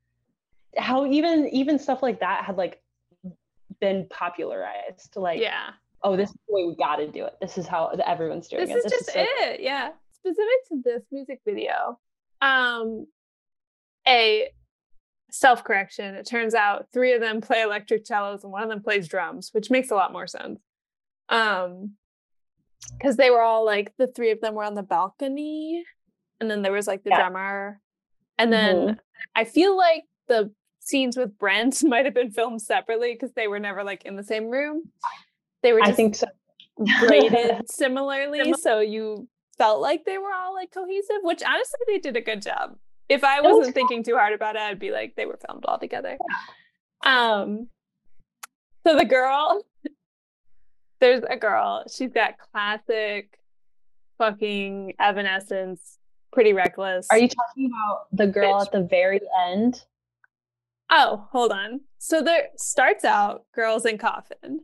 [0.77, 2.83] how even even stuff like that had like
[3.81, 5.71] been popularized like yeah.
[6.03, 7.35] oh this is the way we got to do it.
[7.41, 8.79] This is how everyone's doing this it.
[8.79, 9.61] is this just is so it.
[9.61, 9.91] yeah.
[10.13, 11.99] Specific to this music video
[12.43, 13.07] um
[14.09, 14.49] a
[15.31, 18.83] self correction it turns out three of them play electric cellos and one of them
[18.83, 20.61] plays drums which makes a lot more sense.
[21.29, 21.93] Um
[22.97, 25.85] because they were all like the three of them were on the balcony
[26.41, 27.19] and then there was like the yeah.
[27.19, 27.81] drummer
[28.39, 28.93] and then mm-hmm.
[29.35, 30.51] i feel like the
[30.81, 34.25] scenes with brent might have been filmed separately because they were never like in the
[34.25, 34.83] same room
[35.63, 36.27] they were i think so
[37.01, 42.17] graded similarly so you felt like they were all like cohesive which honestly they did
[42.17, 42.77] a good job
[43.11, 45.65] if i wasn't was thinking too hard about it i'd be like they were filmed
[45.67, 46.17] all together
[47.05, 47.41] yeah.
[47.41, 47.69] um
[48.87, 49.63] so the girl
[51.01, 53.39] there's a girl she's got classic
[54.17, 55.99] fucking evanescence
[56.33, 57.07] pretty reckless.
[57.11, 58.67] Are you talking about the girl Bitch.
[58.67, 59.85] at the very end?
[60.91, 61.81] Oh, hold on.
[61.99, 64.61] So there starts out girls in coffin.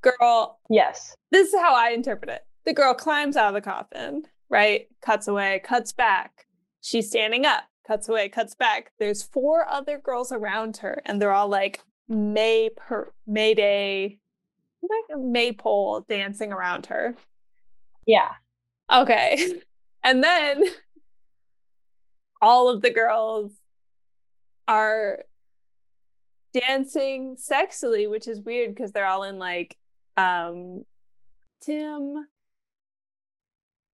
[0.00, 0.58] Girl.
[0.70, 1.14] Yes.
[1.30, 2.42] This is how I interpret it.
[2.64, 4.86] The girl climbs out of the coffin, right?
[5.00, 6.46] Cuts away, cuts back.
[6.80, 8.92] She's standing up, cuts away, cuts back.
[8.98, 14.18] There's four other girls around her, and they're all like May per Mayday,
[14.82, 17.14] like a maypole dancing around her.
[18.06, 18.30] Yeah.
[18.92, 19.60] Okay.
[20.04, 20.62] And then
[22.40, 23.52] all of the girls
[24.66, 25.20] are
[26.52, 29.76] dancing sexily, which is weird because they're all in like
[30.16, 30.84] um
[31.62, 32.26] Tim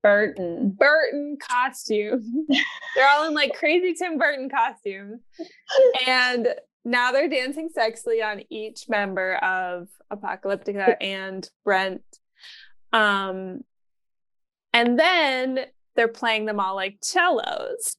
[0.03, 2.27] Burton Burton costumes.
[2.97, 5.21] they're all in like crazy Tim Burton costumes.
[6.07, 6.49] And
[6.85, 12.03] now they're dancing sexily on each member of Apocalyptica and Brent.
[12.93, 13.61] Um
[14.73, 15.67] and then
[15.99, 17.97] they're playing them all like cellos.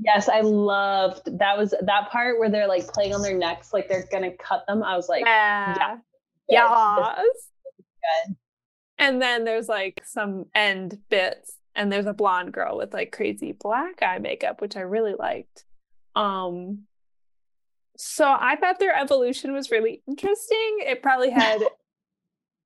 [0.00, 3.88] Yes, I loved that was that part where they're like playing on their necks, like
[3.88, 4.82] they're gonna cut them.
[4.82, 5.96] I was like, yeah,
[6.48, 6.68] yeah.
[7.16, 8.36] yes.
[8.98, 13.52] And then there's like some end bits, and there's a blonde girl with like crazy
[13.52, 15.64] black eye makeup, which I really liked.
[16.16, 16.80] Um,
[17.96, 20.78] so I thought their evolution was really interesting.
[20.80, 21.60] It probably had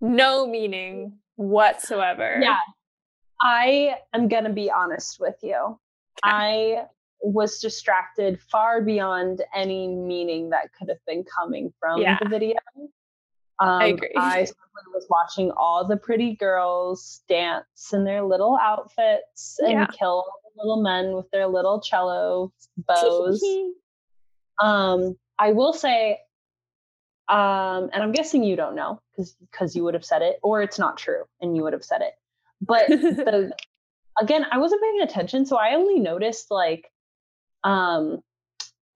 [0.01, 2.39] no meaning whatsoever.
[2.41, 2.57] Yeah,
[3.43, 5.79] I am going to be honest with you.
[6.23, 6.85] I
[7.23, 12.19] was distracted far beyond any meaning that could have been coming from yeah.
[12.23, 12.57] the video.
[13.59, 14.13] Um, I agree.
[14.17, 14.47] I
[14.93, 19.87] was watching all the pretty girls dance in their little outfits and yeah.
[19.87, 20.25] kill
[20.57, 23.43] little men with their little cello bows.
[24.61, 26.19] um, I will say,
[27.29, 30.63] um, and I'm guessing you don't know because because you would have said it, or
[30.63, 32.15] it's not true and you would have said it.
[32.61, 33.53] But the,
[34.21, 36.91] again, I wasn't paying attention, so I only noticed like
[37.65, 38.21] um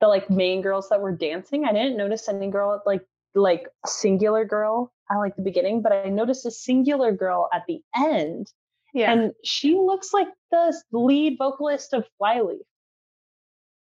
[0.00, 1.64] the like main girls that were dancing.
[1.64, 3.03] I didn't notice any girl like
[3.35, 7.62] like a singular girl at like the beginning, but I noticed a singular girl at
[7.66, 8.53] the end.
[8.92, 9.12] Yeah.
[9.12, 12.61] And she looks like the lead vocalist of Flyleaf.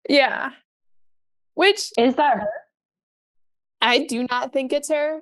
[0.10, 0.52] Yeah.
[1.54, 2.50] Which Is that her?
[3.80, 5.22] I do not think it's her.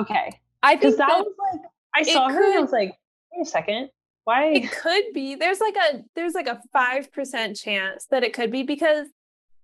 [0.00, 0.40] Okay.
[0.62, 1.60] I think that that was like
[1.94, 2.94] I saw her and I was like,
[3.32, 3.90] wait a second.
[4.24, 5.34] Why it could be.
[5.34, 9.06] There's like a there's like a five percent chance that it could be because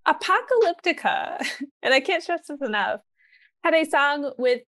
[0.07, 1.45] Apocalyptica,
[1.83, 3.01] and I can't stress this enough,
[3.63, 4.61] had a song with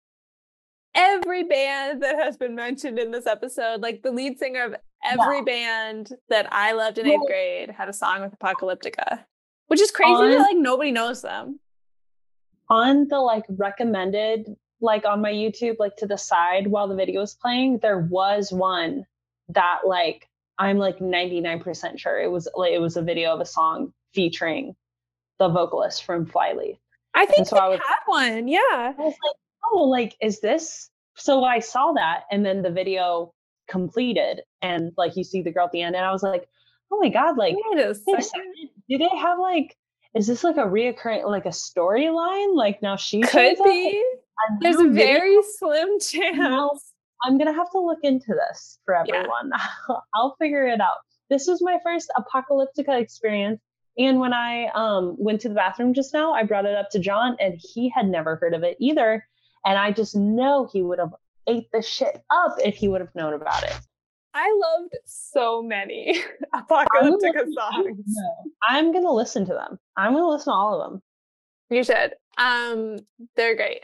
[0.95, 3.81] every band that has been mentioned in this episode.
[3.81, 7.93] Like the lead singer of every band that I loved in eighth grade had a
[7.93, 9.23] song with Apocalyptica,
[9.67, 11.59] which is crazy On- that like nobody knows them.
[12.69, 17.21] on the like recommended like on my YouTube, like to the side while the video
[17.21, 19.05] was playing, there was one
[19.49, 23.45] that like I'm like 99% sure it was like it was a video of a
[23.45, 24.75] song featuring
[25.39, 26.77] the vocalist from Flyleaf.
[27.13, 28.47] I think so I was- had one.
[28.47, 28.59] Yeah.
[28.71, 29.35] I was like,
[29.71, 30.89] oh, like, is this?
[31.15, 33.33] So I saw that, and then the video
[33.67, 36.47] completed, and like you see the girl at the end, and I was like,
[36.91, 38.23] oh my god, like, Wait a second.
[38.23, 39.75] second, do they have like,
[40.15, 42.55] is this like a reoccurring, like a storyline?
[42.55, 44.03] Like now she Could up, be.
[44.61, 44.93] There's a video?
[45.19, 46.93] very slim chance.
[47.23, 49.15] I'm gonna have to look into this for Yeah.
[49.17, 49.51] everyone.
[50.15, 50.97] I'll figure it out.
[51.29, 53.61] This was my first apocalyptica experience.
[53.97, 56.99] And when I um, went to the bathroom just now, I brought it up to
[56.99, 59.25] John, and he had never heard of it either.
[59.65, 61.13] And I just know he would have
[61.47, 63.75] ate the shit up if he would have known about it.
[64.33, 66.17] I loved so many
[66.55, 68.15] Apocalyptica songs.
[68.67, 69.77] I'm gonna listen to them.
[69.97, 71.01] I'm gonna listen to all of them.
[71.69, 72.13] You should.
[72.37, 72.99] Um,
[73.35, 73.83] they're great.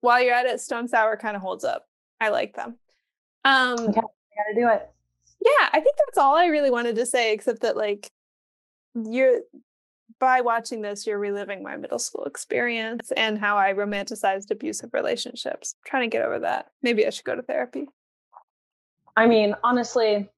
[0.00, 1.86] While you're at it, Stone Sour kind of holds up.
[2.20, 2.76] I like them.
[3.44, 4.00] Um, Okay.
[4.00, 4.90] I gotta do it.
[5.44, 8.10] yeah, I think that's all I really wanted to say, except that like
[8.94, 9.40] you're
[10.18, 15.74] by watching this, you're reliving my middle school experience and how I romanticized abusive relationships.
[15.78, 16.70] I'm trying to get over that.
[16.82, 17.86] Maybe I should go to therapy.
[19.16, 20.28] I mean, honestly,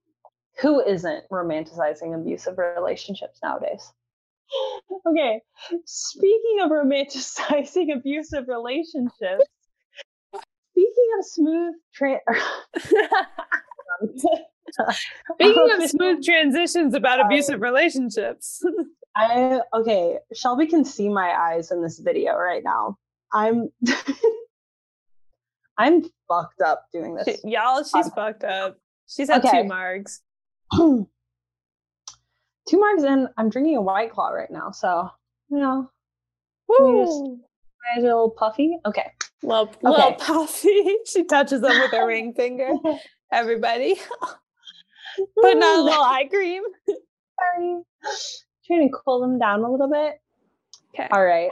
[0.61, 3.92] who isn't romanticizing abusive relationships nowadays?
[5.07, 5.40] Okay,
[5.85, 9.44] speaking of romanticizing abusive relationships,
[10.70, 12.20] speaking of smooth tra-
[15.35, 18.64] Speaking of smooth transitions about abusive relationships.
[19.16, 22.96] I okay, Shelby can see my eyes in this video right now.
[23.35, 23.68] I'm
[25.76, 27.40] I'm fucked up doing this.
[27.44, 28.78] Y'all, she's fucked up.
[29.09, 29.62] She's had Okay.
[29.64, 30.20] two margs.
[32.68, 35.11] Two marks and I'm drinking a white claw right now, so
[35.51, 35.90] you know,
[36.70, 37.40] just- Woo!
[37.96, 38.79] I a little puffy.
[38.87, 39.11] Okay.
[39.42, 39.77] Little, Okay.
[39.83, 40.96] little puffy.
[41.07, 42.70] she touches them with her ring finger.
[43.33, 43.96] Everybody.
[44.20, 46.62] but on a little eye cream.
[46.87, 47.83] Sorry.
[48.66, 50.20] Trying to cool them down a little bit.
[50.94, 51.09] Okay.
[51.11, 51.51] All right.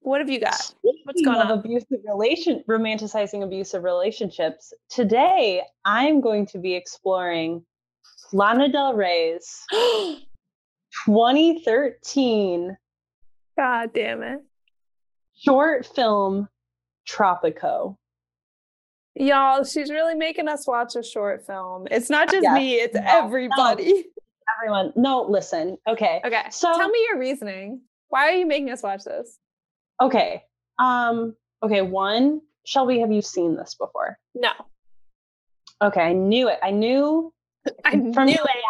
[0.00, 0.54] What have you got?
[0.54, 1.58] Speaking going of on?
[1.58, 7.62] abusive relation romanticizing abusive relationships, today I'm going to be exploring
[8.32, 9.64] Lana Del Rey's
[11.06, 12.76] 2013
[13.56, 14.40] God damn it.
[15.36, 16.48] short film
[17.08, 17.96] Tropico.
[19.16, 21.86] Y'all, she's really making us watch a short film.
[21.90, 22.54] It's not just Yes.
[22.54, 24.04] me, it's No, everybody.
[24.56, 25.76] Everyone, no, listen.
[25.86, 26.20] Okay.
[26.24, 26.42] Okay.
[26.50, 27.82] So- tell me your reasoning.
[28.08, 29.38] Why are you making us watch this?
[30.00, 30.42] Okay.
[30.78, 34.18] Um, okay, one, Shelby, have you seen this before?
[34.34, 34.50] No.
[35.82, 36.58] Okay, I knew it.
[36.62, 37.32] I knew
[37.84, 38.64] I from knew it.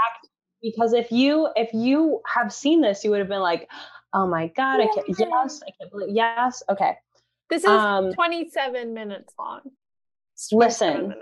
[0.63, 3.69] because if you if you have seen this, you would have been like,
[4.13, 6.15] "Oh my god, I can't." Yes, I can't believe.
[6.15, 6.97] Yes, okay.
[7.49, 9.61] This is Um, 27 minutes long.
[10.53, 11.09] Listen.
[11.09, 11.21] minutes.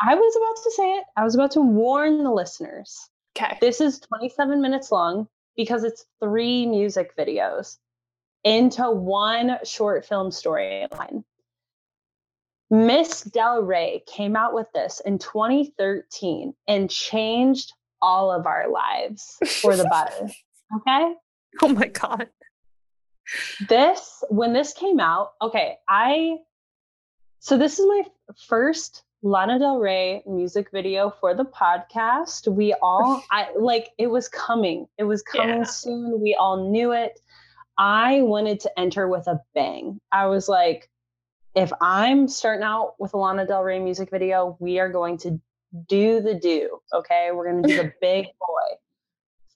[0.00, 1.04] I was about to say it.
[1.16, 3.08] I was about to warn the listeners.
[3.36, 3.56] Okay.
[3.60, 7.78] This is 27 minutes long because it's three music videos
[8.44, 11.24] into one short film storyline.
[12.70, 17.72] Miss Del Rey came out with this in 2013 and changed
[18.02, 20.32] all of our lives for the better.
[20.78, 21.14] Okay?
[21.62, 22.26] Oh my God.
[23.68, 26.36] this when this came out okay i
[27.38, 28.02] so this is my
[28.46, 34.28] first lana del rey music video for the podcast we all i like it was
[34.28, 35.64] coming it was coming Yeah.
[35.64, 37.18] soon we all knew it
[37.78, 40.90] i wanted to enter with a bang i was like
[41.54, 45.40] if i'm starting out with a lana del rey music video we are going to
[45.88, 48.76] do the do okay we're going to do the big boy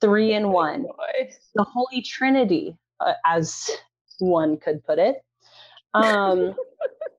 [0.01, 1.30] three in one Boy.
[1.57, 3.68] the Holy Trinity, uh, as
[4.20, 5.16] one could put it.
[5.92, 6.55] Um,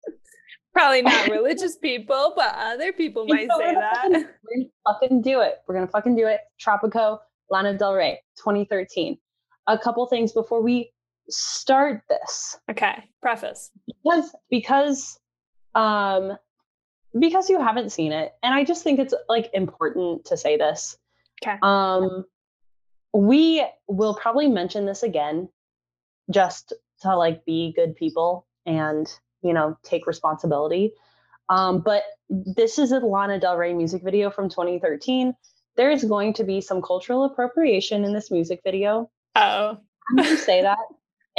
[0.73, 3.95] Probably not religious people, but other people might say that.
[4.03, 5.55] fucking- We're gonna fucking do it.
[5.67, 6.39] We're gonna fucking do it.
[6.57, 7.19] Tropico,
[7.49, 9.17] Lana Del Rey, 2013.
[9.67, 10.93] A couple things before we
[11.30, 13.03] start this, Okay.
[13.21, 13.71] Preface.
[14.03, 15.19] because because
[15.75, 16.38] um
[17.17, 20.97] because you haven't seen it, and I just think it's like important to say this.
[21.43, 21.57] Okay.
[21.63, 22.25] Um,
[23.13, 25.49] we will probably mention this again
[26.30, 29.07] just to like be good people and
[29.41, 30.93] you know take responsibility
[31.49, 35.34] um, but this is a lana del rey music video from 2013
[35.75, 39.77] there is going to be some cultural appropriation in this music video oh
[40.09, 40.77] i'm going to say that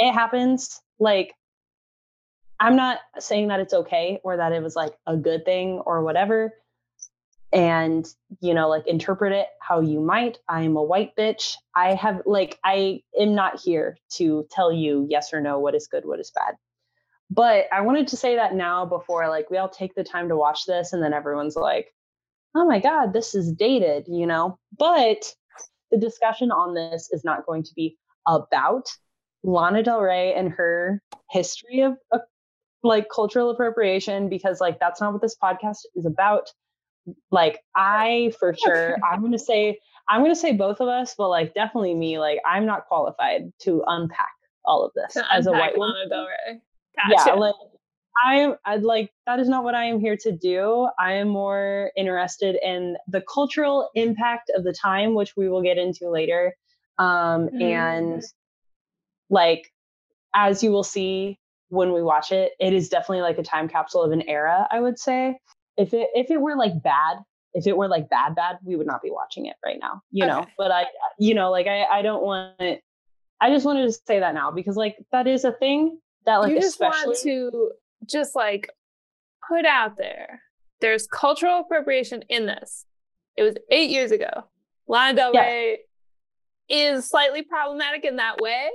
[0.01, 1.33] it happens like
[2.59, 6.03] i'm not saying that it's okay or that it was like a good thing or
[6.03, 6.53] whatever.
[7.53, 8.07] And
[8.39, 10.37] you know like interpret it how you might.
[10.47, 11.55] I am a white bitch.
[11.75, 15.87] I have like i am not here to tell you yes or no what is
[15.87, 16.55] good what is bad.
[17.29, 20.37] But i wanted to say that now before like we all take the time to
[20.37, 21.93] watch this and then everyone's like
[22.55, 24.57] oh my god this is dated you know?
[24.77, 25.35] But
[25.91, 28.87] the discussion on this is not going to be about
[29.43, 32.19] lana del rey and her history of uh,
[32.83, 36.51] like cultural appropriation because like that's not what this podcast is about
[37.31, 39.79] like I for sure, I'm gonna say
[40.09, 42.19] I'm gonna say both of us, but like definitely me.
[42.19, 44.31] Like I'm not qualified to unpack
[44.65, 46.09] all of this to as a white woman.
[46.09, 47.23] Gotcha.
[47.27, 47.55] Yeah, like
[48.25, 50.89] I'm I'd like that is not what I am here to do.
[50.99, 55.77] I am more interested in the cultural impact of the time, which we will get
[55.77, 56.55] into later.
[56.97, 57.61] Um, mm.
[57.61, 58.23] and
[59.31, 59.71] like
[60.35, 64.03] as you will see when we watch it, it is definitely like a time capsule
[64.03, 65.39] of an era, I would say
[65.77, 67.17] if it if it were like bad
[67.53, 70.23] if it were like bad bad we would not be watching it right now you
[70.23, 70.33] okay.
[70.33, 70.85] know but i
[71.17, 74.75] you know like i i don't want i just wanted to say that now because
[74.75, 77.71] like that is a thing that like you just want to
[78.09, 78.69] just like
[79.47, 80.41] put out there
[80.79, 82.85] there's cultural appropriation in this
[83.37, 84.29] it was eight years ago
[84.87, 85.79] lana del rey
[86.67, 86.97] yes.
[86.99, 88.69] is slightly problematic in that way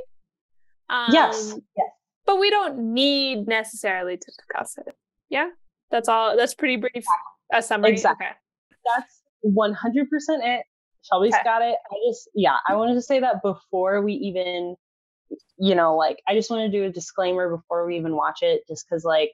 [0.90, 1.86] um, yes yes
[2.24, 4.94] but we don't need necessarily to discuss it
[5.28, 5.48] yeah
[5.90, 6.36] that's all.
[6.36, 7.04] That's pretty brief.
[7.52, 7.92] A summary.
[7.92, 8.26] Exactly.
[8.26, 8.34] Okay.
[8.96, 10.62] That's one hundred percent it.
[11.02, 11.44] Shelby's okay.
[11.44, 11.76] got it.
[11.90, 14.74] I just yeah, I wanted to say that before we even,
[15.58, 18.62] you know, like I just want to do a disclaimer before we even watch it,
[18.68, 19.30] just because like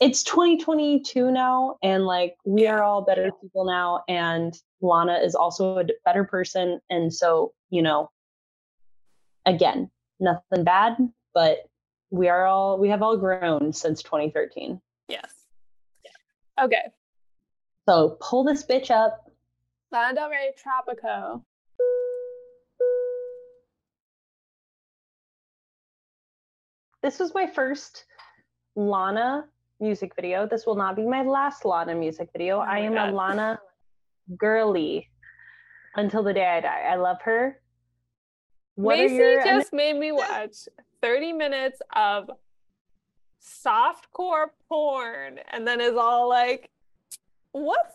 [0.00, 5.78] it's 2022 now, and like we are all better people now, and Lana is also
[5.78, 8.10] a better person, and so you know,
[9.46, 9.90] again,
[10.20, 10.96] nothing bad,
[11.32, 11.58] but
[12.10, 14.80] we are all we have all grown since 2013.
[15.08, 15.32] Yes.
[16.60, 16.92] Okay.
[17.88, 19.30] So pull this bitch up.
[19.92, 21.42] Lana Del Rey Tropico.
[27.02, 28.06] This was my first
[28.76, 29.44] Lana
[29.78, 30.46] music video.
[30.46, 32.58] This will not be my last Lana music video.
[32.58, 33.10] Oh I am God.
[33.10, 33.60] a Lana
[34.38, 35.10] girly
[35.96, 36.88] until the day I die.
[36.90, 37.60] I love her.
[38.76, 39.44] What Maissie your...
[39.44, 40.68] just made me watch
[41.02, 42.30] 30 minutes of
[43.40, 46.70] softcore porn and then is all like,
[47.52, 47.94] what's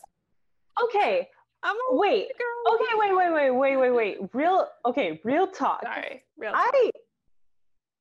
[0.83, 1.27] okay?
[1.61, 2.27] I'm a wait.
[2.37, 2.75] Girl.
[2.75, 4.17] Okay, wait, wait, wait, wait, wait, wait.
[4.33, 5.81] Real okay, real talk.
[5.83, 6.71] Sorry, real talk.
[6.73, 6.91] I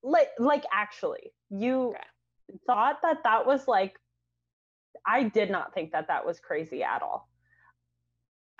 [0.02, 2.58] like like actually, you okay.
[2.66, 3.98] thought that that was like
[5.04, 7.28] I did not think that that was crazy at all.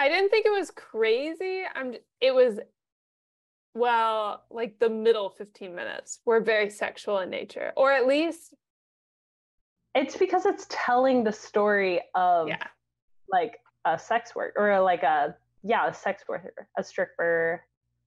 [0.00, 1.62] I didn't think it was crazy.
[1.74, 2.58] I'm it was
[3.78, 8.54] well, like the middle 15 minutes were very sexual in nature, or at least
[9.94, 12.62] it's because it's telling the story of yeah.
[13.30, 17.64] like a sex work or uh, like a yeah, a sex worker, a stripper,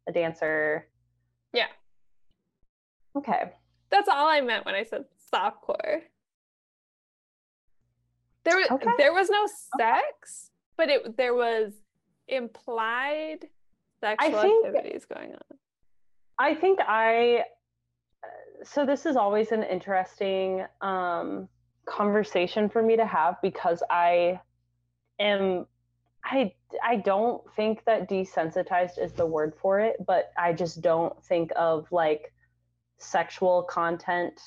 [0.08, 0.88] a dancer.
[1.54, 1.68] Yeah.
[3.16, 3.52] Okay.
[3.90, 6.02] That's all I meant when I said softcore.
[8.44, 8.92] There was okay.
[8.98, 9.46] there was no
[9.78, 10.74] sex, okay.
[10.78, 11.74] but it there was
[12.28, 13.48] implied
[14.00, 15.58] sexual activities going on.
[16.40, 17.46] I think I
[18.64, 21.48] so this is always an interesting um
[21.86, 24.40] conversation for me to have because I
[25.20, 25.66] am
[26.24, 26.54] I
[26.84, 31.52] I don't think that desensitized is the word for it, but I just don't think
[31.56, 32.34] of like
[32.98, 34.40] sexual content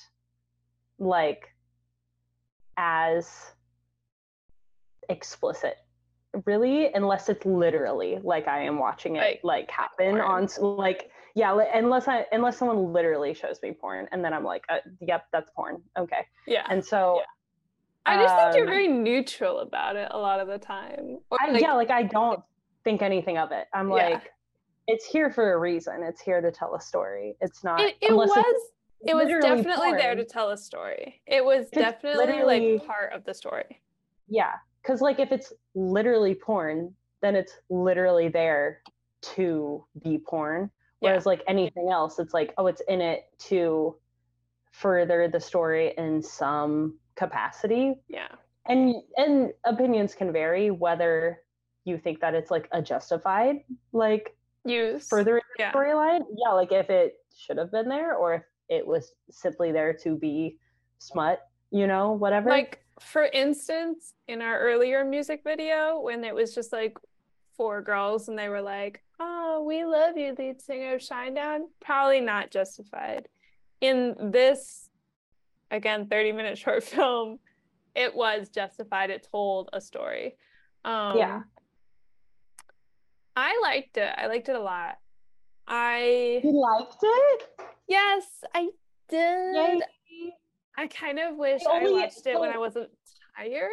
[0.99, 1.49] like
[2.77, 3.53] as
[5.09, 5.77] explicit
[6.47, 11.57] really unless it's literally like i am watching it like, like happen on like yeah
[11.75, 15.51] unless i unless someone literally shows me porn and then i'm like uh, yep that's
[15.55, 17.25] porn okay yeah and so yeah.
[18.07, 21.21] I just think you're um, very neutral about it a lot of the time.
[21.41, 22.41] I, like, yeah, like I don't
[22.85, 23.67] think anything of it.
[23.73, 23.95] I'm yeah.
[23.95, 24.33] like,
[24.87, 26.03] it's here for a reason.
[26.03, 27.37] It's here to tell a story.
[27.41, 27.81] It's not.
[27.81, 28.31] It, it was.
[29.07, 29.99] It was definitely porn.
[29.99, 31.21] there to tell a story.
[31.27, 33.83] It was definitely like part of the story.
[34.29, 34.53] Yeah,
[34.85, 38.83] because like if it's literally porn, then it's literally there
[39.23, 40.71] to be porn.
[41.01, 41.31] Whereas yeah.
[41.31, 43.97] like anything else, it's like, oh, it's in it to
[44.73, 47.95] further the story in some capacity.
[48.09, 48.29] Yeah.
[48.67, 51.41] And and opinions can vary whether
[51.85, 53.57] you think that it's like a justified
[53.93, 55.73] like use further yeah.
[55.73, 56.23] storyline.
[56.37, 60.17] Yeah, like if it should have been there or if it was simply there to
[60.17, 60.59] be
[60.99, 62.49] smut, you know, whatever.
[62.49, 66.97] Like for instance, in our earlier music video, when it was just like
[67.57, 72.21] four girls and they were like, "Oh, we love you, lead singer of Shinedown," probably
[72.21, 73.29] not justified.
[73.81, 74.89] In this,
[75.71, 77.39] again, thirty-minute short film,
[77.95, 79.11] it was justified.
[79.11, 80.37] It told a story.
[80.85, 81.43] Um, yeah.
[83.37, 84.15] I liked it.
[84.17, 84.99] I liked it a lot.
[85.67, 87.49] I You liked it?
[87.89, 88.25] yes,
[88.55, 88.69] I
[89.09, 89.55] did.
[89.57, 89.81] Yay.
[90.77, 92.91] I kind of wish I watched it when I wasn't
[93.37, 93.71] tired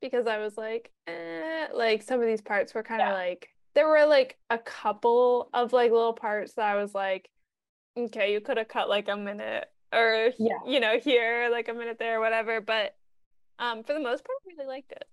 [0.00, 3.14] because I was like, eh, like some of these parts were kind of Yeah.
[3.14, 7.30] like there were like a couple of like little parts that I was like,
[7.96, 10.58] okay, you could have cut like a minute or Yeah.
[10.66, 12.60] you know here like a minute there, whatever.
[12.60, 12.96] But
[13.58, 15.04] um, for the most part, I really liked it.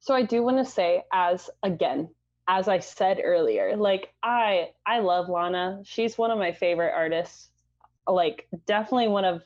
[0.00, 2.08] So I do want to say, as again,
[2.48, 5.82] as I said earlier, like I I love Lana.
[5.84, 7.50] She's one of my favorite artists.
[8.08, 9.42] Like definitely one of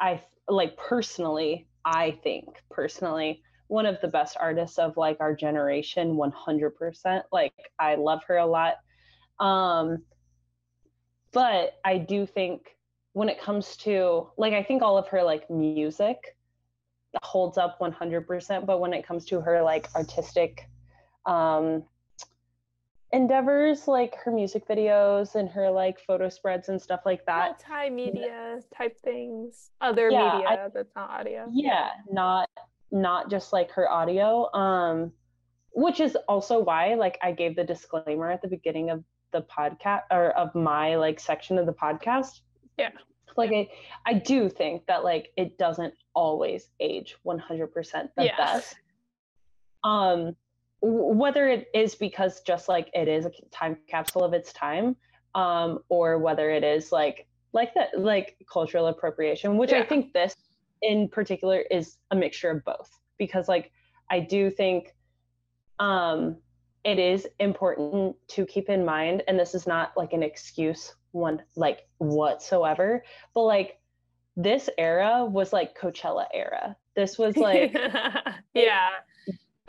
[0.00, 6.16] I like personally, I think personally one of the best artists of like our generation
[6.16, 7.22] 100%.
[7.30, 8.74] Like I love her a lot.
[9.38, 10.02] Um
[11.32, 12.76] but I do think
[13.12, 16.36] when it comes to like I think all of her like music
[17.22, 20.68] holds up 100% but when it comes to her like artistic
[21.26, 21.84] um
[23.12, 28.62] endeavors like her music videos and her like photo spreads and stuff like that Multimedia
[28.76, 31.48] type things, other Yeah, I- media that's not audio.
[31.52, 32.48] yeah not
[32.92, 35.12] not just like her audio um
[35.72, 40.02] which is also why like i gave the disclaimer at the beginning of the podcast
[40.10, 42.40] or of my like section of the podcast
[42.76, 42.90] Yeah.
[43.36, 43.68] like i
[44.06, 48.36] i do think that like it doesn't always age 100% the Yeah.
[48.36, 48.74] best
[49.84, 50.34] um
[50.82, 54.96] whether it is because just like it is a time capsule of its time
[55.34, 60.34] um or whether it is like like that like cultural appropriation which i think this
[60.82, 62.90] in particular is a mixture of both.
[63.18, 63.70] Because like
[64.10, 64.94] i do think
[65.78, 66.36] um
[66.84, 71.42] it is important to keep in mind and this is not like an excuse one
[71.56, 73.04] like whatsoever
[73.34, 73.80] but like
[74.36, 76.76] this era was like coachella era.
[76.96, 77.72] This was like
[78.54, 78.88] yeah.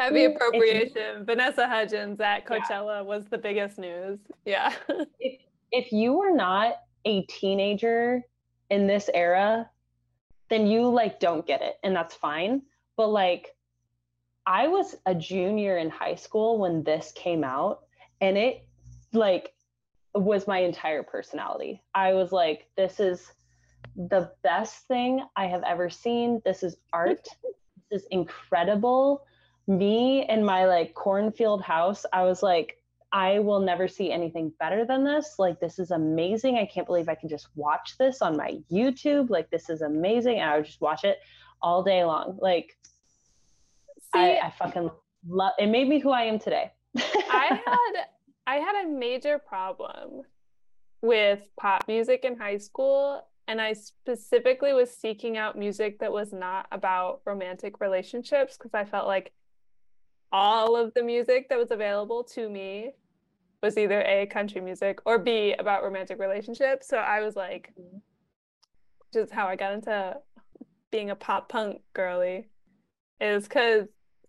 [0.02, 1.26] Heavy appropriation.
[1.26, 2.60] Vanessa Hudgens at Yeah.
[2.60, 4.20] Coachella was the biggest news.
[4.46, 4.74] Yeah.
[5.20, 5.42] if
[5.72, 6.76] if you were not
[7.06, 8.22] a teenager
[8.70, 9.70] in this era,
[10.50, 12.62] then you like don't get it, and that's fine.
[12.98, 13.56] But like,
[14.46, 17.82] I was a junior in high school when this came out,
[18.20, 18.66] and it
[19.14, 19.54] like
[20.14, 21.82] was my entire personality.
[21.96, 23.32] I was like, this is
[23.96, 26.42] the best thing I have ever seen.
[26.44, 27.28] This is art.
[27.92, 29.26] this is incredible.
[29.78, 32.78] Me and my like cornfield house, I was like,
[33.14, 35.36] I will never see anything better than this.
[35.38, 36.58] Like, this is amazing.
[36.58, 39.30] I can't believe I can just watch this on my YouTube.
[39.30, 40.40] Like, this is amazing.
[40.40, 41.20] And I would just watch it
[41.62, 42.38] all day long.
[42.42, 42.78] Like,
[44.14, 44.90] See, I, I fucking
[45.28, 45.68] love it.
[45.68, 46.72] Made me who I am today.
[46.98, 48.06] I had
[48.48, 50.24] I had a major problem
[51.02, 56.32] with pop music in high school and I specifically was seeking out music that was
[56.32, 59.32] not about romantic relationships because I felt like
[60.32, 62.92] all of the music that was available to me
[63.62, 66.88] was either A country music or B about romantic relationships.
[66.88, 70.16] So I was like which is how I got into
[70.92, 72.50] being a pop punk girly
[73.20, 73.88] is cuz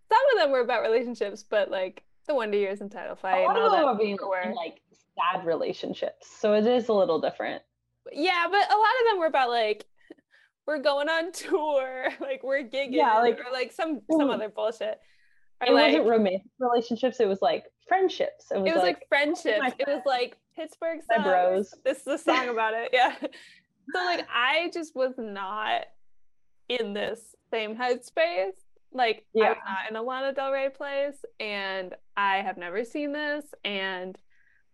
[0.08, 3.44] some of them were about relationships but like the Wonder Years and Title Fight.
[3.44, 4.52] a lot of them are being were.
[4.54, 4.80] like
[5.16, 6.26] sad relationships.
[6.28, 7.62] So it is a little different.
[8.12, 9.86] Yeah, but a lot of them were about like
[10.66, 15.00] we're going on tour, like we're gigging, Yeah, like- or like some some other bullshit.
[15.66, 18.46] It like wasn't romantic relationships, it was like friendships.
[18.50, 19.58] It was, it was like, like, oh friendships.
[19.60, 21.22] my It was like Pittsburgh Sucks.
[21.22, 21.74] bros.
[21.84, 22.90] This is a song about it.
[22.92, 23.14] Yeah.
[23.20, 25.82] So like I just was not
[26.68, 28.52] in this same headspace.
[28.92, 33.12] Like I was not in a Lana Del Rey place, and I have never seen
[33.12, 34.18] this, and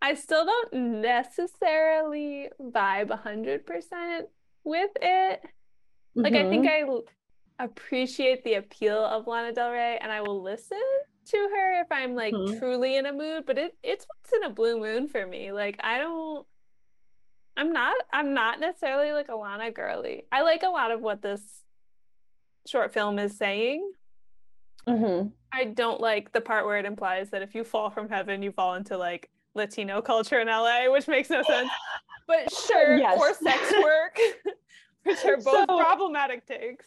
[0.03, 4.26] I still don't necessarily vibe hundred percent
[4.64, 5.41] with it.
[6.16, 6.66] Like I think.
[6.66, 6.91] Mm-hmm.
[6.91, 7.01] I
[7.59, 10.78] appreciate the appeal of Lana Del Rey and I will listen
[11.26, 12.59] to her if I'm like Mhm.
[12.59, 15.52] truly in a mood, but it it's once in a blue moon for me.
[15.52, 16.46] Like I don't
[17.56, 20.26] I'm not I'm not necessarily like a Lana girly.
[20.32, 21.64] I like a lot of what this
[22.66, 23.92] short film is saying.
[24.86, 25.32] Mhm.
[25.52, 28.52] I don't like the part where it implies that if you fall from heaven, you
[28.52, 31.70] fall into like Latino culture in LA, which makes no sense.
[32.26, 33.18] But sure, Yes.
[33.18, 34.18] or sex work,
[35.02, 36.86] which are both So- problematic takes.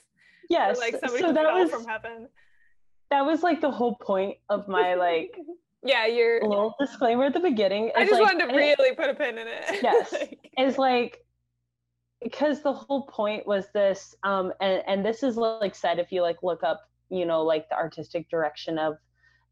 [0.52, 0.78] Or, Yes.
[0.78, 2.28] like somebody so that was from heaven.
[3.10, 5.38] that was like the whole point of my like
[5.84, 6.40] Yeah, you're.
[6.48, 7.92] Little disclaimer at the beginning.
[7.96, 9.64] I just like, wanted to and it- really put a pin in it.
[9.84, 10.12] Yes.
[10.14, 11.26] Like, is like
[12.22, 16.22] because the whole point was this um and and this is like said if you
[16.22, 18.96] like look up you know like the artistic direction of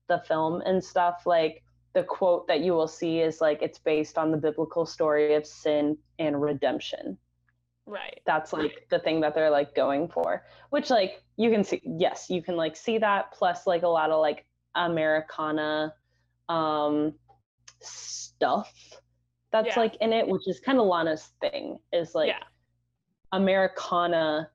[0.07, 4.17] the film and stuff like the quote that you will see is like it's based
[4.19, 7.17] on the biblical story of sin and redemption
[7.89, 8.19] right.
[8.25, 12.29] that's like the thing that they're like going for which like you can see yes
[12.29, 15.93] you can like see that plus like a lot of like americana
[16.47, 17.13] um
[17.81, 18.71] stuff
[19.51, 19.79] that's Yeah.
[19.79, 22.43] like in it which is kind of lana's thing is like yeah.
[23.31, 24.49] americana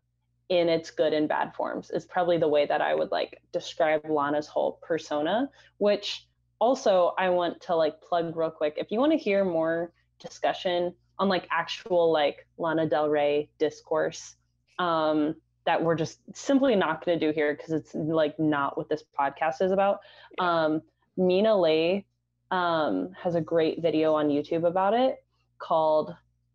[0.50, 4.02] in its good and bad forms is probably the way that i would like describe
[4.08, 6.26] lana's whole persona which
[6.60, 10.94] also i want to like plug real quick if you want to hear more discussion
[11.18, 14.36] on like actual like lana del rey discourse
[14.78, 15.34] um
[15.66, 19.02] that we're just simply not going to do here because it's like not what this
[19.18, 20.00] podcast is about
[20.38, 20.82] um
[21.16, 22.02] Mina Le
[22.50, 25.24] um has a great video on youtube about it
[25.58, 26.10] called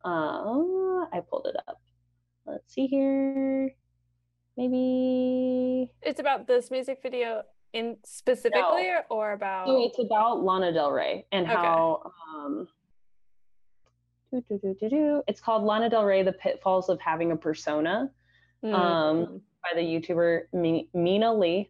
[0.06, 1.82] uh, i pulled it up
[2.46, 3.72] let's see here
[4.58, 9.68] maybe It's about this music video in specifically, or, or about.
[9.68, 11.56] so it's about lana del rey and Okay.
[11.56, 12.68] how um
[15.28, 18.12] it's called lana del rey the pitfalls of having a persona
[18.64, 18.74] Mm.
[18.74, 21.64] um, by the YouTuber Mi- Mina Le,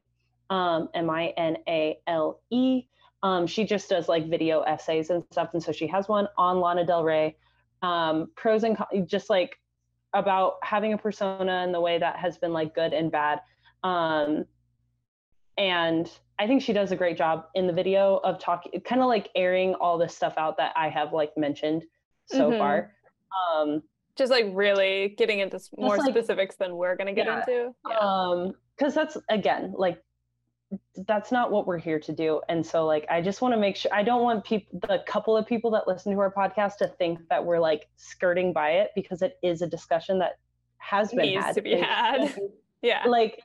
[0.49, 2.85] um, M I N A L E.
[3.21, 6.59] Um, she just does like video essays and stuff, and so she has one on
[6.59, 7.37] Lana Del Rey,
[7.83, 9.59] um, pros and cons, just like
[10.13, 13.41] about having a persona and the way that has been like good and bad.
[13.83, 14.45] Um,
[15.57, 19.07] and I think she does a great job in the video of talking, kind of
[19.07, 21.83] like airing all this stuff out that I have like mentioned
[22.29, 22.57] so Mhm.
[22.57, 22.91] far.
[23.53, 23.83] Um,
[24.15, 27.39] just like really getting into more like- specifics than we're gonna get Yeah.
[27.39, 27.75] into.
[27.89, 27.97] Yeah.
[27.99, 30.01] um because that's again like
[31.07, 33.75] that's not what we're here to do and so like i just want to make
[33.75, 36.87] sure i don't want people the couple of people that listen to our podcast to
[36.87, 40.37] think that we're like skirting by it because it is a discussion that
[40.77, 42.37] has been Needs had to be had.
[42.83, 43.03] yeah.
[43.07, 43.41] like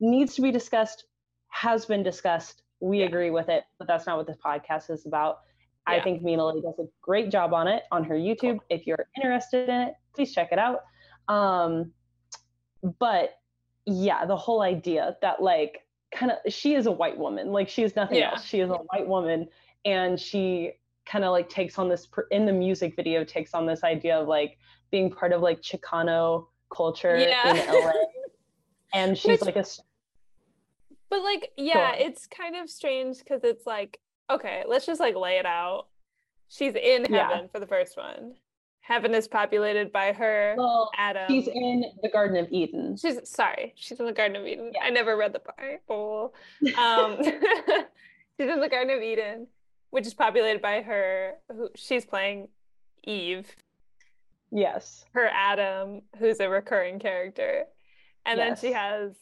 [0.00, 1.04] needs to be discussed
[1.48, 3.06] has been discussed we Yeah.
[3.06, 5.38] agree with it but that's not what this podcast is about
[5.88, 8.58] i think Mina Le does a great job on it on her youtube.
[8.70, 10.80] If you're interested in it please check it out.
[11.28, 11.92] Um
[12.98, 13.30] but
[13.86, 15.80] yeah the whole idea that like
[16.14, 17.52] kind of she is a white woman.
[17.52, 18.30] Like she is nothing Yeah.
[18.32, 18.44] else.
[18.44, 19.48] She is a white woman
[19.84, 20.72] and she
[21.06, 24.28] kind of like takes on this in the music video takes on this idea of
[24.28, 24.58] like
[24.90, 27.50] being part of like chicano culture Yeah.
[27.50, 27.92] in la
[28.94, 29.64] and she's Which- like a
[31.10, 33.98] But like, yeah, it's kind of strange because it's like,
[34.30, 35.86] okay, let's just like lay it out.
[36.48, 37.28] She's in Yeah.
[37.28, 38.34] heaven for the first one.
[38.80, 41.28] Heaven is populated by her, well Adam.
[41.28, 44.72] she's in the garden of eden She's sorry, she's in the Garden of Eden.
[44.74, 44.82] Yeah.
[44.84, 46.34] I never read the Bible.
[46.78, 49.46] Um, she's in the Garden of Eden,
[49.90, 51.34] which is populated by her.
[51.54, 52.48] Who she's playing
[53.04, 53.54] Eve,
[54.50, 57.64] yes her Adam, who's a recurring character,
[58.24, 59.12] and then she has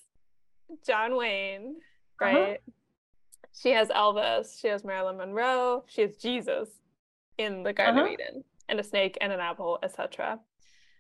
[0.87, 1.77] John Wayne,
[2.21, 2.55] Uh-huh.
[3.59, 4.61] She has Elvis.
[4.61, 5.85] She has Marilyn Monroe.
[5.89, 6.69] She has Jesus
[7.39, 8.13] in the Garden of Uh-huh.
[8.13, 10.39] Eden, and a snake and an apple, etc.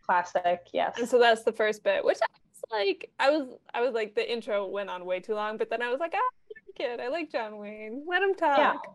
[0.04, 3.80] classic yes And so that's the first bit, which I was like, I was, I
[3.82, 6.18] was like, the intro went on way too long, but then I was like, ah,
[6.18, 7.00] I like it.
[7.00, 8.04] I like John Wayne.
[8.08, 8.86] Let him talk.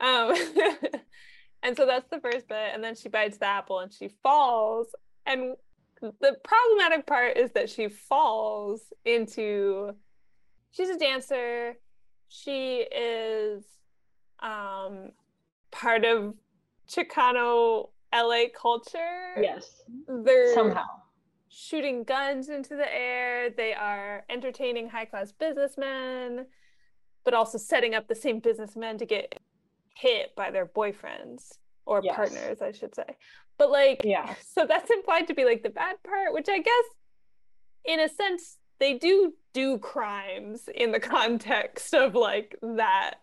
[0.00, 0.34] Um,
[1.62, 4.86] and so that's the first bit, and then she bites the apple and she falls.
[5.26, 5.56] And
[6.00, 9.92] the problematic part is that she falls into.
[10.70, 11.74] She's a dancer.
[12.32, 13.64] She is
[14.38, 15.10] um,
[15.72, 16.34] part of
[16.88, 19.34] Chicano LA culture.
[19.42, 20.84] yes They're somehow
[21.48, 23.50] shooting guns into the air.
[23.50, 26.46] They are entertaining high class businessmen,
[27.24, 29.34] but also setting up the same businessmen to get
[29.96, 32.14] hit by their boyfriends or Yes.
[32.14, 33.16] partners, I should say.
[33.58, 34.34] But like, Yeah.
[34.46, 36.84] so that's implied to be like the bad part, which I guess,
[37.84, 43.14] in a sense, they do do crimes in the context of like that.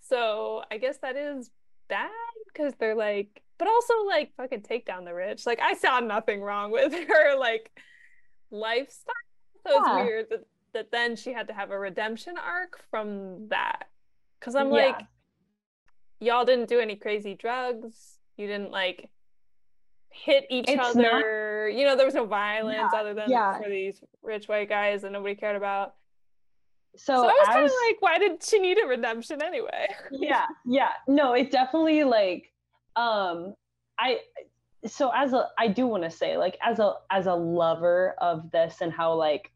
[0.00, 1.50] So I guess that is
[1.88, 2.10] bad
[2.52, 5.46] because they're like, but also like fucking take down the rich.
[5.46, 7.70] Like I saw nothing wrong with her like
[8.50, 9.14] lifestyle.
[9.66, 10.04] So it's Yeah.
[10.04, 10.40] weird that,
[10.74, 13.84] that then she had to have a redemption arc from that.
[14.40, 14.86] Cause I'm Yeah.
[14.86, 15.00] like,
[16.20, 18.18] y'all didn't do any crazy drugs.
[18.36, 19.08] You didn't like
[20.12, 21.68] hit each It's not- other.
[21.68, 23.58] You know, there was no violence Yeah, other than yeah.
[23.58, 25.94] for these rich white guys that nobody cared about.
[26.96, 29.86] so, So, I was kind of like, why did she need a redemption anyway?
[30.12, 32.52] yeah yeah no it definitely like
[32.96, 33.54] um
[33.98, 34.18] i
[34.86, 38.50] so as a i do want to say like as a as a lover of
[38.50, 39.50] this and how like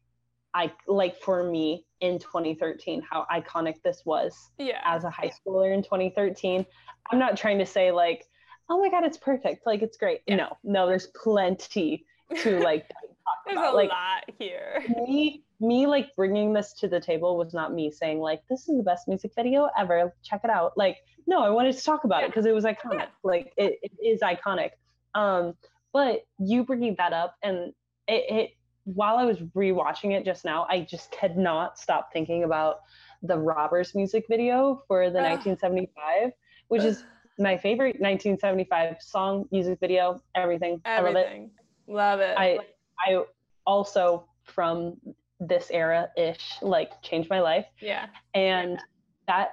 [0.55, 4.81] i like for me in 2013 how iconic this was Yeah.
[4.83, 6.65] as a high schooler in 2013
[7.11, 8.25] i'm not trying to say like
[8.69, 10.35] oh my god it's perfect like it's great Yeah.
[10.37, 12.05] no no there's plenty
[12.41, 14.83] to like talk There's about a like lot here.
[15.07, 18.77] me me like bringing this to the table was not me saying like this is
[18.77, 22.23] the best music video ever check it out like no i wanted to talk about
[22.23, 23.05] it because it was iconic Yeah.
[23.23, 24.71] like it, it is iconic
[25.15, 25.53] um
[25.93, 27.73] but you bringing that up and
[28.07, 28.49] it, it
[28.83, 32.81] while i was rewatching it just now i just could not stop thinking about
[33.23, 35.31] the robbers music video for the Ugh.
[35.31, 36.31] 1975
[36.67, 37.03] which is
[37.39, 41.51] my favorite 1975 song music video everything i love it Everything.
[41.87, 42.35] Love it.
[42.37, 42.59] I
[42.99, 43.23] I
[43.65, 44.97] also from
[45.39, 48.07] this era ish like changed my life yeah.
[48.33, 48.79] and
[49.27, 49.49] that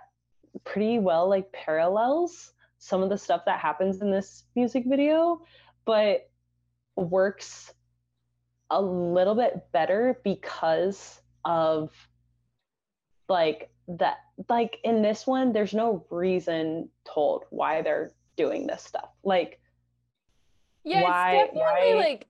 [0.64, 5.42] pretty well like parallels some of the stuff that happens in this music video
[5.84, 6.30] but
[6.96, 7.72] works
[8.70, 11.90] a little bit better because of
[13.28, 14.16] like that
[14.48, 19.08] like in this one there's no reason told why they're doing this stuff.
[19.22, 19.60] Like
[20.84, 22.26] Yeah, Why- it's definitely why- like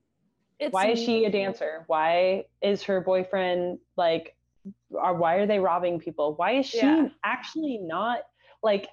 [0.59, 1.83] it's why is she a dancer?
[1.87, 4.35] Why is her boyfriend like
[4.91, 6.33] or why are they robbing people?
[6.35, 7.07] Why is she Yeah.
[7.23, 8.19] actually not
[8.63, 8.87] like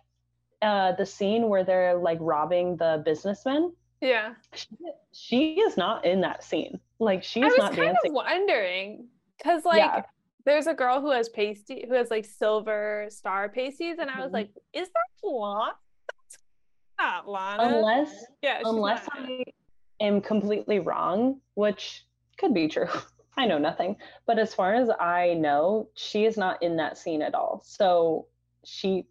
[0.61, 3.73] uh the scene where they're like robbing the businessmen?
[4.01, 4.35] Yeah.
[4.55, 4.67] she,
[5.13, 6.81] she is not in that scene.
[6.99, 8.11] Like she I is was not kind dancing.
[8.11, 9.07] of wondering
[9.39, 10.03] because like Yeah.
[10.45, 14.31] There's a girl who has pasty who has like silver star pasties, and I was
[14.31, 14.35] Mhm.
[14.35, 15.73] like, is that Lana?
[16.09, 16.39] That's
[16.99, 17.63] not Lana.
[17.77, 19.45] unless yeah, unless i
[20.01, 22.05] am completely wrong which
[22.39, 22.89] could be true
[23.37, 27.23] i know nothing but as far as i know she is not in that scene
[27.23, 28.27] at all so
[28.65, 29.07] she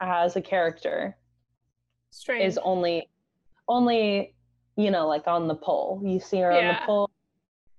[0.00, 1.16] as a character
[2.10, 2.44] strange.
[2.44, 3.08] is only
[3.68, 4.34] only
[4.76, 7.10] you know like on the pole you see her on the pole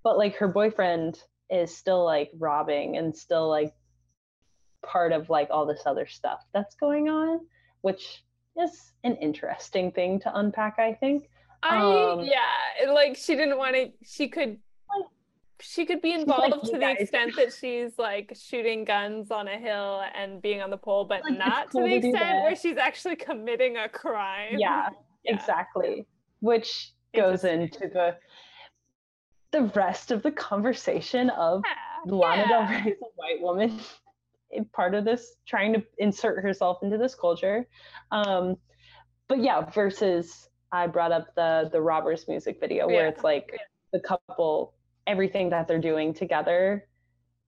[0.04, 1.20] but like her boyfriend
[1.50, 3.74] is still like robbing and still like
[4.86, 7.40] part of like all this other stuff that's going on
[7.82, 8.24] which
[8.62, 11.30] is an interesting thing to unpack i think
[11.66, 11.78] I
[12.12, 13.90] um, yeah, like she didn't want to.
[14.04, 14.58] She could.
[15.62, 19.48] She could be involved "You to the guys." extent that she's like shooting guns on
[19.48, 22.08] a hill and being on the pole, but Like, not to cool the to do
[22.10, 24.58] extent where she's actually committing a crime.
[24.60, 24.90] yeah,
[25.24, 25.36] Yeah.
[25.36, 26.06] exactly
[26.42, 28.18] which goes into the
[29.54, 31.62] the rest of the conversation of
[32.06, 32.84] Yeah, Lana Del yeah.
[32.84, 33.80] Rey is a white woman,
[34.74, 37.66] part of this, trying to insert herself into this culture.
[38.12, 38.58] Um,
[39.30, 43.12] but yeah, versus I brought up the the Robbers music video where Yeah.
[43.12, 43.58] it's like
[43.94, 44.74] the couple,
[45.08, 46.88] everything that they're doing together.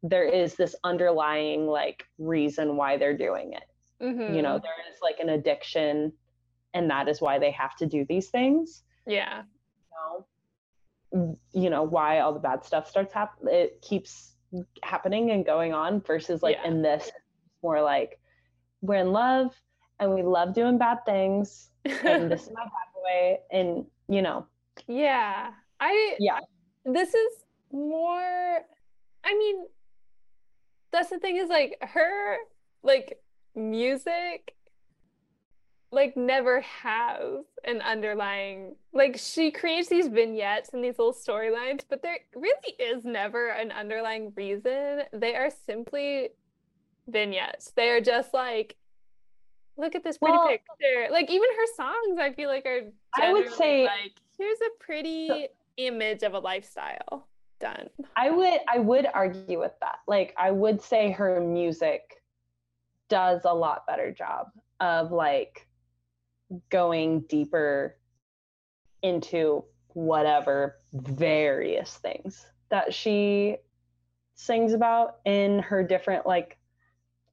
[0.04, 3.64] There is this underlying like reason why they're doing it.
[4.00, 4.62] You know, Mhm.
[4.62, 6.14] there is like an addiction,
[6.76, 9.44] and that is why they have to do these things Yeah.
[9.92, 10.26] know,
[11.54, 14.34] you know why all the bad stuff starts happening it keeps
[14.84, 16.70] happening and going on versus like Yeah.
[16.70, 17.10] in this
[17.64, 18.20] more like
[18.82, 19.56] we're in love
[20.00, 24.46] and we love doing bad things and this is my bad pathway and you know
[24.88, 25.52] yeah.
[25.80, 26.40] I yeah
[26.86, 27.32] this is
[27.72, 28.60] more
[29.24, 29.66] I mean
[30.92, 32.38] that's the thing is like her
[32.84, 33.20] like
[33.56, 34.55] music
[35.96, 42.02] like never has an underlying like she creates these vignettes and these little storylines but
[42.04, 45.04] there really is never an underlying reason.
[45.14, 46.30] They are simply
[47.08, 47.72] vignettes.
[47.76, 48.76] They are just like
[49.78, 51.08] look at this pretty Well- picture.
[51.12, 52.82] Like even her songs i feel like are
[53.16, 57.28] I would say- like here's a pretty image of a lifestyle
[57.60, 57.90] done.
[58.18, 60.00] I would i would argue with that.
[60.08, 62.22] Like i would say her music
[63.08, 64.48] does a lot better job
[64.82, 65.65] of like
[66.70, 67.98] going deeper
[69.02, 73.58] into whatever various things that she
[74.36, 76.58] sings about in her different like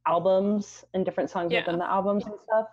[0.07, 1.61] albums and different songs Yeah.
[1.61, 2.67] within the albums and stuff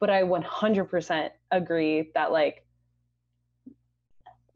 [0.00, 2.66] but i 100% agree that like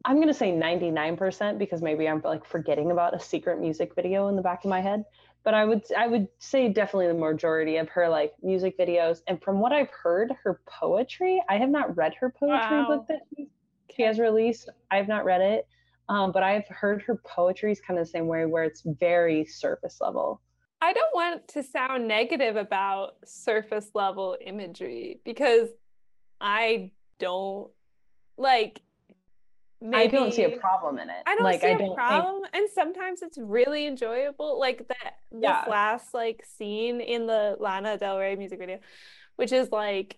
[0.05, 4.27] i'm going to say 99% because maybe i'm like forgetting about a secret music video
[4.27, 5.03] in the back of my head
[5.43, 9.41] but i would i would say definitely the majority of her like music videos and
[9.41, 12.85] from what i've heard her poetry i have not read her poetry Wow.
[12.87, 13.47] book that she,
[13.95, 15.67] she has released i have not read it
[16.09, 19.45] um, but i've heard her poetry is kind of the same way where it's very
[19.45, 20.41] surface level
[20.79, 25.69] I don't want to sound negative about surface level imagery because
[26.39, 27.71] I don't
[28.37, 28.81] like
[29.93, 31.95] i don't see a problem in it I don't like see i a don't think
[31.95, 34.59] problem, and sometimes it's really enjoyable.
[34.59, 35.65] Like that this Yeah.
[35.67, 38.79] last like scene in the Lana Del Rey music video,
[39.35, 40.17] which is like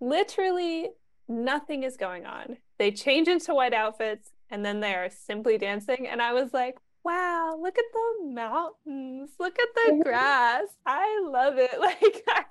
[0.00, 0.90] literally
[1.28, 2.56] nothing is going on.
[2.78, 6.76] They change into white outfits and then they are simply dancing, and I was like,
[7.04, 10.64] wow, look at the mountains, look at the grass.
[10.84, 11.70] I love it.
[11.80, 12.44] Like, I,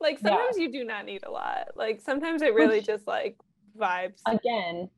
[0.00, 0.64] like sometimes yeah.
[0.66, 1.68] you do not need a lot.
[1.74, 3.36] Like sometimes it really Which, just like
[3.76, 4.20] vibes.
[4.26, 4.88] Again,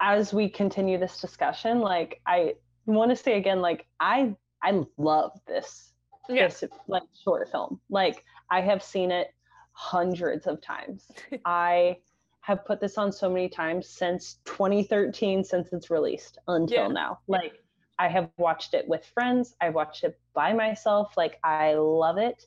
[0.00, 2.54] as we continue this discussion, like I
[2.86, 5.92] want to say again, like I I love this
[6.28, 6.48] yeah.
[6.48, 7.80] this like short film.
[7.88, 9.28] Like I have seen it
[9.72, 11.10] hundreds of times.
[11.44, 11.98] I
[12.40, 16.88] have put this on so many times since 2013 since it's released until yeah.
[16.88, 17.18] now.
[17.26, 17.62] Like
[17.98, 21.14] I have watched it with friends, I've watched it by myself.
[21.16, 22.46] Like I love it.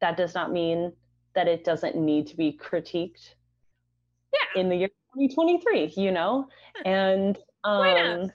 [0.00, 0.92] That does not mean
[1.34, 3.34] that it doesn't need to be critiqued
[4.32, 4.60] yeah.
[4.60, 6.48] in the year 2023, you know?
[6.84, 8.32] And um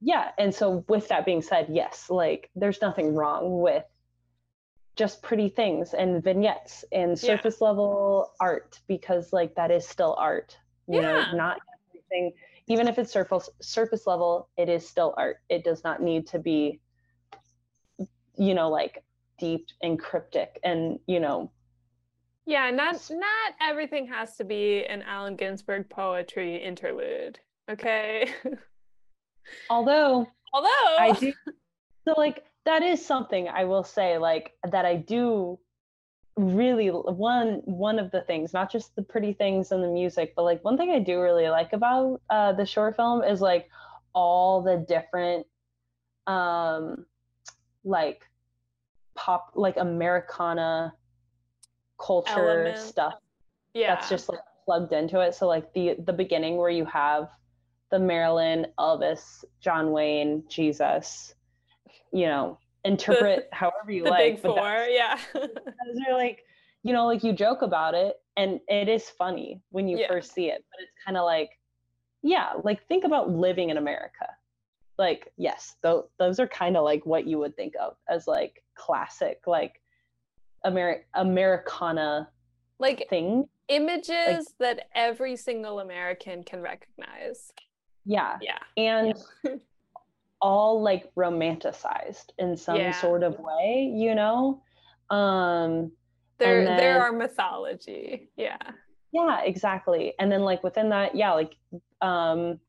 [0.00, 3.84] yeah, and so with that being said, yes, like there's nothing wrong with
[4.96, 7.68] just pretty things and vignettes and surface yeah.
[7.68, 10.56] level art because like that is still art.
[10.86, 11.30] You yeah.
[11.30, 11.58] know, not
[11.90, 12.32] everything
[12.68, 15.38] even if it's surface surface level, it is still art.
[15.48, 16.80] It does not need to be
[18.36, 19.02] you know like
[19.38, 21.50] deep and cryptic and you know
[22.48, 27.38] yeah not not everything has to be an allen ginsberg poetry interlude
[27.70, 28.32] okay?
[29.70, 31.32] Although although i do
[32.06, 35.58] so like that is something i will say like that i do
[36.36, 40.44] really one one of the things not just the pretty things and the music but
[40.44, 43.68] like one thing i do really like about uh the short film is like
[44.14, 45.46] all the different
[46.26, 47.04] um
[47.84, 48.28] like
[49.14, 50.94] pop like americana
[51.98, 52.78] culture Element.
[52.78, 53.14] stuff
[53.74, 57.28] yeah that's just like plugged into it so like the the beginning where you have
[57.90, 61.34] the marilyn elvis john wayne jesus
[62.12, 66.44] you know interpret the, however you the like big four yeah they're like
[66.82, 70.08] you know like you joke about it and it is funny when you yeah.
[70.08, 71.50] first see it but it's kind of like
[72.22, 74.26] yeah like think about living in america
[74.98, 78.62] like yes th- those are kind of like what you would think of as like
[78.74, 79.80] classic like
[80.66, 82.28] Amer- americana
[82.78, 83.48] like thing.
[83.68, 87.52] Images like, that every single american can recognize.
[88.04, 88.38] Yeah.
[88.40, 88.58] Yeah.
[88.76, 89.56] And yeah.
[90.40, 92.92] all like romanticized in some yeah.
[92.92, 94.62] sort of way you know?
[95.10, 95.92] Um
[96.38, 98.30] there then, there are mythology.
[98.36, 98.58] Yeah.
[99.12, 100.14] Yeah exactly.
[100.18, 101.56] And then like within that yeah like
[102.00, 102.60] um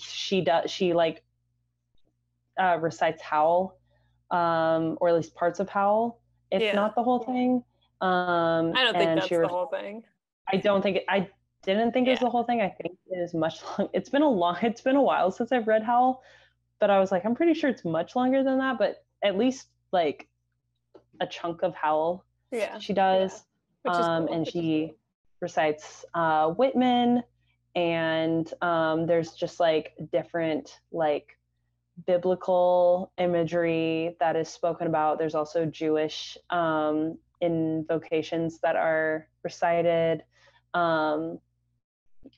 [0.00, 1.22] she does she like
[2.58, 3.78] uh recites howl
[4.30, 6.21] um or at least parts of howl
[6.52, 6.74] if yeah.
[6.74, 7.64] not the whole thing
[8.00, 10.02] um i don't think that's the whole thing
[10.52, 11.28] i don't think it, i
[11.64, 12.12] didn't think yeah.
[12.12, 14.56] it was the whole thing i think it is much long it's been a long
[14.62, 16.22] it's been a while since i've read howl
[16.78, 19.68] but i was like i'm pretty sure it's much longer than that but at least
[19.92, 20.28] like
[21.20, 23.44] a chunk of howl yeah she does
[23.84, 23.92] yeah.
[23.92, 24.36] um cool.
[24.36, 24.92] and she
[25.40, 27.22] recites uh whitman
[27.74, 31.38] and um there's just like different like
[32.06, 35.18] biblical imagery that is spoken about.
[35.18, 40.24] There's also jewish um invocations that are recited.
[40.74, 41.38] Um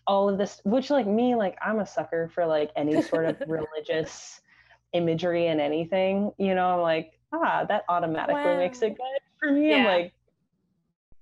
[0.07, 3.37] all of this which like me like i'm a sucker for like any sort of
[3.47, 4.41] religious
[4.93, 6.77] imagery and anything you know?
[6.77, 8.57] I'm like ah that automatically wow.
[8.57, 9.71] makes it good for me.
[9.71, 9.77] Yeah.
[9.77, 10.13] i'm like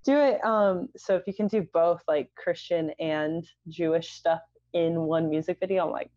[0.05, 0.45] do it.
[0.45, 5.59] Um so if you can do both like christian and jewish stuff in one music
[5.61, 6.11] video i'm like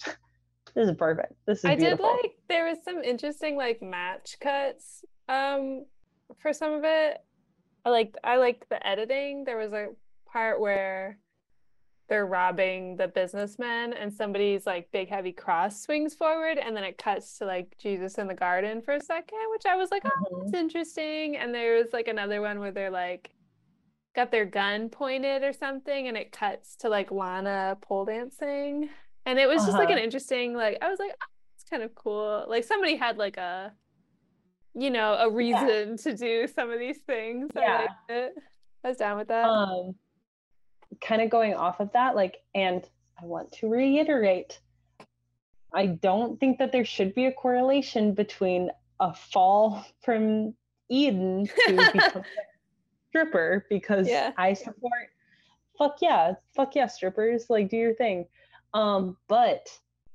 [0.75, 2.05] this is perfect this is i beautiful.
[2.05, 5.85] did like there was some interesting like match cuts um
[6.39, 7.17] for some of it
[7.85, 9.87] i liked i liked the editing there was a
[10.31, 11.17] part where
[12.07, 16.97] they're robbing the businessmen and somebody's like big heavy cross swings forward and then it
[16.97, 20.09] cuts to like Jesus in the garden for a second, which I was like, oh,
[20.09, 20.45] mm-hmm.
[20.45, 21.37] that's interesting.
[21.37, 23.31] And there's like another one where they're like
[24.15, 28.89] got their gun pointed or something and it cuts to like Lana pole dancing.
[29.25, 29.67] And it was uh-huh.
[29.67, 30.03] just like an uh-huh.
[30.03, 32.45] interesting, like I was like, oh, it's kind of cool.
[32.47, 33.73] Like somebody had like a
[34.77, 35.95] you know, a reason yeah.
[35.95, 37.49] to do some of these things.
[37.55, 37.87] Yeah.
[38.09, 38.29] I,
[38.83, 39.45] I was down with that.
[39.45, 39.95] Um
[41.01, 42.87] kind of going off of that, like, and
[43.21, 44.59] I want to reiterate
[45.75, 50.55] I don't think that there should be a correlation between a fall from
[50.89, 52.25] Eden to become a
[53.09, 54.31] stripper because yeah.
[54.37, 55.09] I support
[55.77, 58.25] fuck yeah, fuck yeah, strippers, like do your thing.
[58.75, 59.67] Um, but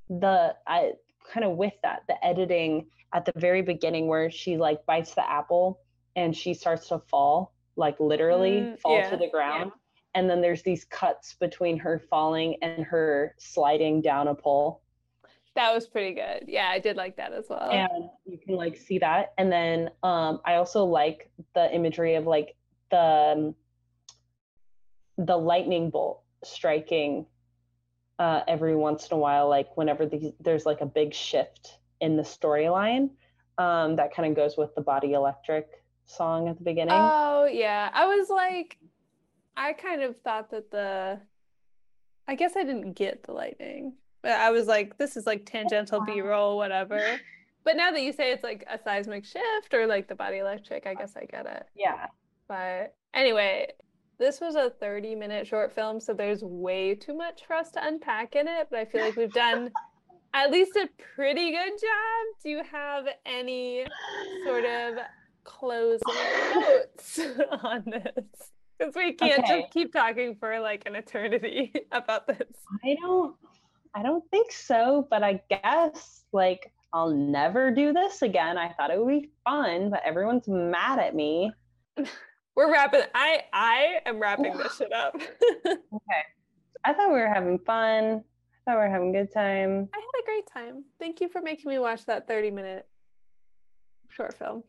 [0.08, 0.92] the I
[1.32, 5.28] kind of with that, the editing at the very beginning where she like bites the
[5.28, 5.80] apple
[6.14, 9.72] and she starts to fall, like literally mm, fall yeah, to the ground.
[9.74, 9.80] Yeah
[10.14, 14.82] and then there's these cuts between her falling and her sliding down a pole.
[15.54, 16.44] That was pretty good.
[16.46, 17.70] Yeah i did like that as well.
[17.70, 19.32] And you can like see that.
[19.38, 22.56] And then um i also like the imagery of like
[22.90, 23.54] the um,
[25.18, 27.26] the lightning bolt striking
[28.20, 32.16] uh every once in a while like whenever the, there's like a big shift in
[32.16, 33.10] the storyline
[33.60, 35.68] um, that kind of goes with the Body Electric
[36.06, 36.94] song at the beginning.
[36.94, 38.78] Oh yeah, I was like,
[39.56, 41.20] I kind of thought that the,
[42.26, 46.00] I guess I didn't get the lightning, but I was like, this is like tangential
[46.00, 47.20] B roll, whatever.
[47.64, 50.86] But now that you say it's like a seismic shift or like the Body Electric,
[50.86, 51.66] I guess I get it.
[51.76, 52.06] yeah.
[52.48, 53.72] But anyway,
[54.20, 57.84] this was a 30 minute short film, so there's way too much for us to
[57.84, 59.70] unpack in it, but I feel like we've done
[60.34, 62.26] at least a pretty good job.
[62.44, 63.86] Do you have any
[64.46, 64.98] sort of
[65.44, 65.98] closing
[66.54, 67.18] notes
[67.62, 68.24] on this?
[68.78, 69.62] Because we can't Okay.
[69.62, 72.46] just keep talking for like an eternity about this.
[72.84, 73.34] I don't
[73.94, 78.58] I don't think so, but I guess like I'll never do this again.
[78.58, 81.52] I thought it would be fun, but everyone's mad at me.
[82.60, 85.14] We're wrapping I I am wrapping this shit up.
[85.66, 86.22] Okay.
[86.84, 88.04] I thought we were having fun.
[88.04, 89.88] I thought we were having a good time.
[89.94, 90.84] I had a great time.
[90.98, 92.86] Thank you for making me watch that 30 minute
[94.10, 94.62] short film.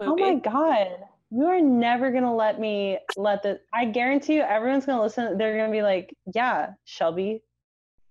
[0.00, 0.88] Oh my god.
[1.30, 5.38] You are never gonna let me let the I guarantee you everyone's gonna listen.
[5.38, 7.44] They're gonna be like, yeah, Shelby,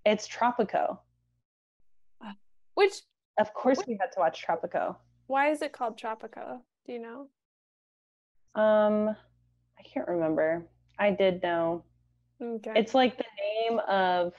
[0.06, 1.00] it's Tropico.
[2.76, 2.94] Which
[3.38, 4.96] Of course we had to watch Tropico.
[5.28, 6.62] why is it called Tropico?
[6.86, 7.28] Do you know?
[8.60, 9.16] Um
[9.78, 10.66] I can't remember.
[10.98, 11.84] I did know.
[12.42, 12.74] Okay.
[12.76, 13.24] It's like the
[13.70, 14.34] name of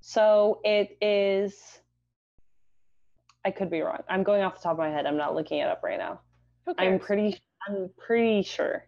[0.00, 1.54] so it is
[3.44, 4.02] I could be wrong.
[4.08, 5.06] I'm going off the top of my head.
[5.06, 6.20] I'm not looking it up right now.
[6.66, 7.38] Who I'm pretty
[7.68, 8.86] I'm pretty sure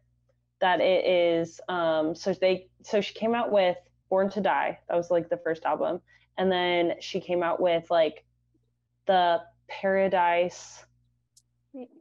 [0.60, 3.76] that it is um so they so she came out with
[4.10, 4.78] Born to Die.
[4.88, 6.00] That was like the first album.
[6.38, 8.24] And then she came out with like
[9.06, 10.84] the Paradise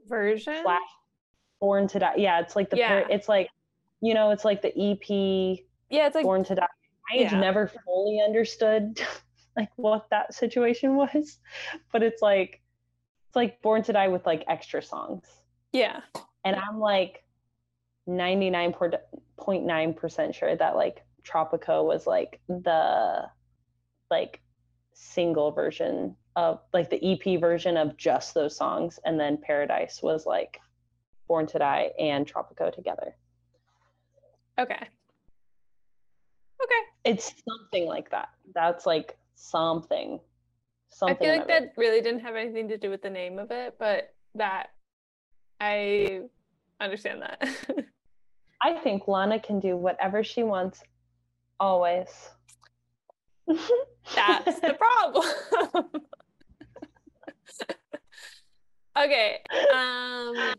[0.07, 0.63] version.
[1.61, 2.15] Born to Die.
[2.17, 3.05] Yeah, it's like the Yeah.
[3.09, 3.49] it's like
[4.01, 5.59] you know, it's like the EP
[5.89, 6.67] Yeah, it's like Born to Die.
[7.11, 7.39] I Yeah.
[7.39, 8.99] never fully understood
[9.55, 11.39] like what that situation was,
[11.93, 12.61] but it's like
[13.27, 15.25] it's like Born to Die with like extra songs.
[15.71, 16.01] yeah.
[16.43, 17.23] And I'm like
[18.09, 23.29] 99.9% sure that like Tropico was like the
[24.09, 24.41] like
[24.93, 30.25] single version of like the EP version of just those songs and then Paradise was
[30.25, 30.59] like
[31.31, 33.15] Born to Die and Tropico together.
[34.59, 34.75] Okay.
[34.75, 34.89] Okay.
[37.05, 38.27] It's something like that.
[38.53, 40.19] That's like something.
[40.89, 41.15] Something.
[41.15, 41.51] I feel like of it.
[41.75, 44.71] that really didn't have anything to do with the name of it, but that
[45.61, 46.23] I
[46.81, 47.47] understand that.
[48.61, 50.83] I think Lana can do whatever she wants
[51.61, 52.09] always.
[53.47, 55.23] That's the problem.
[58.97, 59.39] okay.
[59.73, 60.55] Um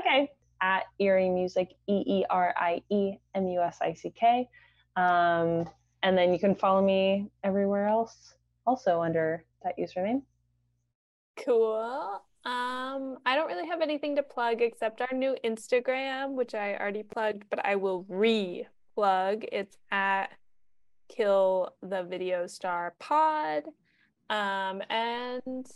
[0.00, 0.30] okay.
[0.62, 4.48] At Eerie Musick, E E R I E M U S I C K.
[4.96, 5.68] Um,
[6.02, 8.34] and then you can follow me everywhere else
[8.66, 10.22] also under that username.
[11.36, 12.22] Cool.
[12.44, 17.02] Um, I don't really have anything to plug except our new Instagram, which I already
[17.02, 19.44] plugged, but I will re-plug.
[19.50, 20.26] It's at
[21.08, 23.64] Kill the Video Star Pod.
[24.30, 25.66] Um, and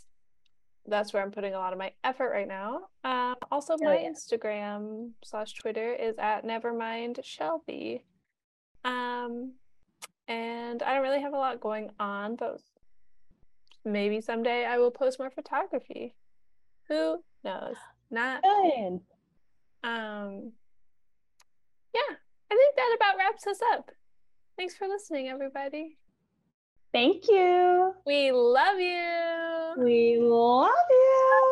[0.89, 2.89] that's where I'm putting a lot of my effort right now.
[3.05, 4.11] Um, also my yeah.
[4.11, 8.05] Instagram slash Twitter is at Nevermind Shelby.
[8.85, 9.55] Um,
[10.27, 12.61] and I don't really have a lot going on, but
[13.85, 16.15] maybe someday I will post more photography.
[16.89, 17.77] Who knows?
[18.11, 19.01] Not Good.
[19.85, 20.53] um
[21.95, 22.15] yeah,
[22.51, 23.91] I think that about wraps us up.
[24.57, 25.99] Thanks for listening, everybody.
[26.93, 27.95] Thank you.
[28.07, 29.75] We love you.
[29.79, 31.48] We love you.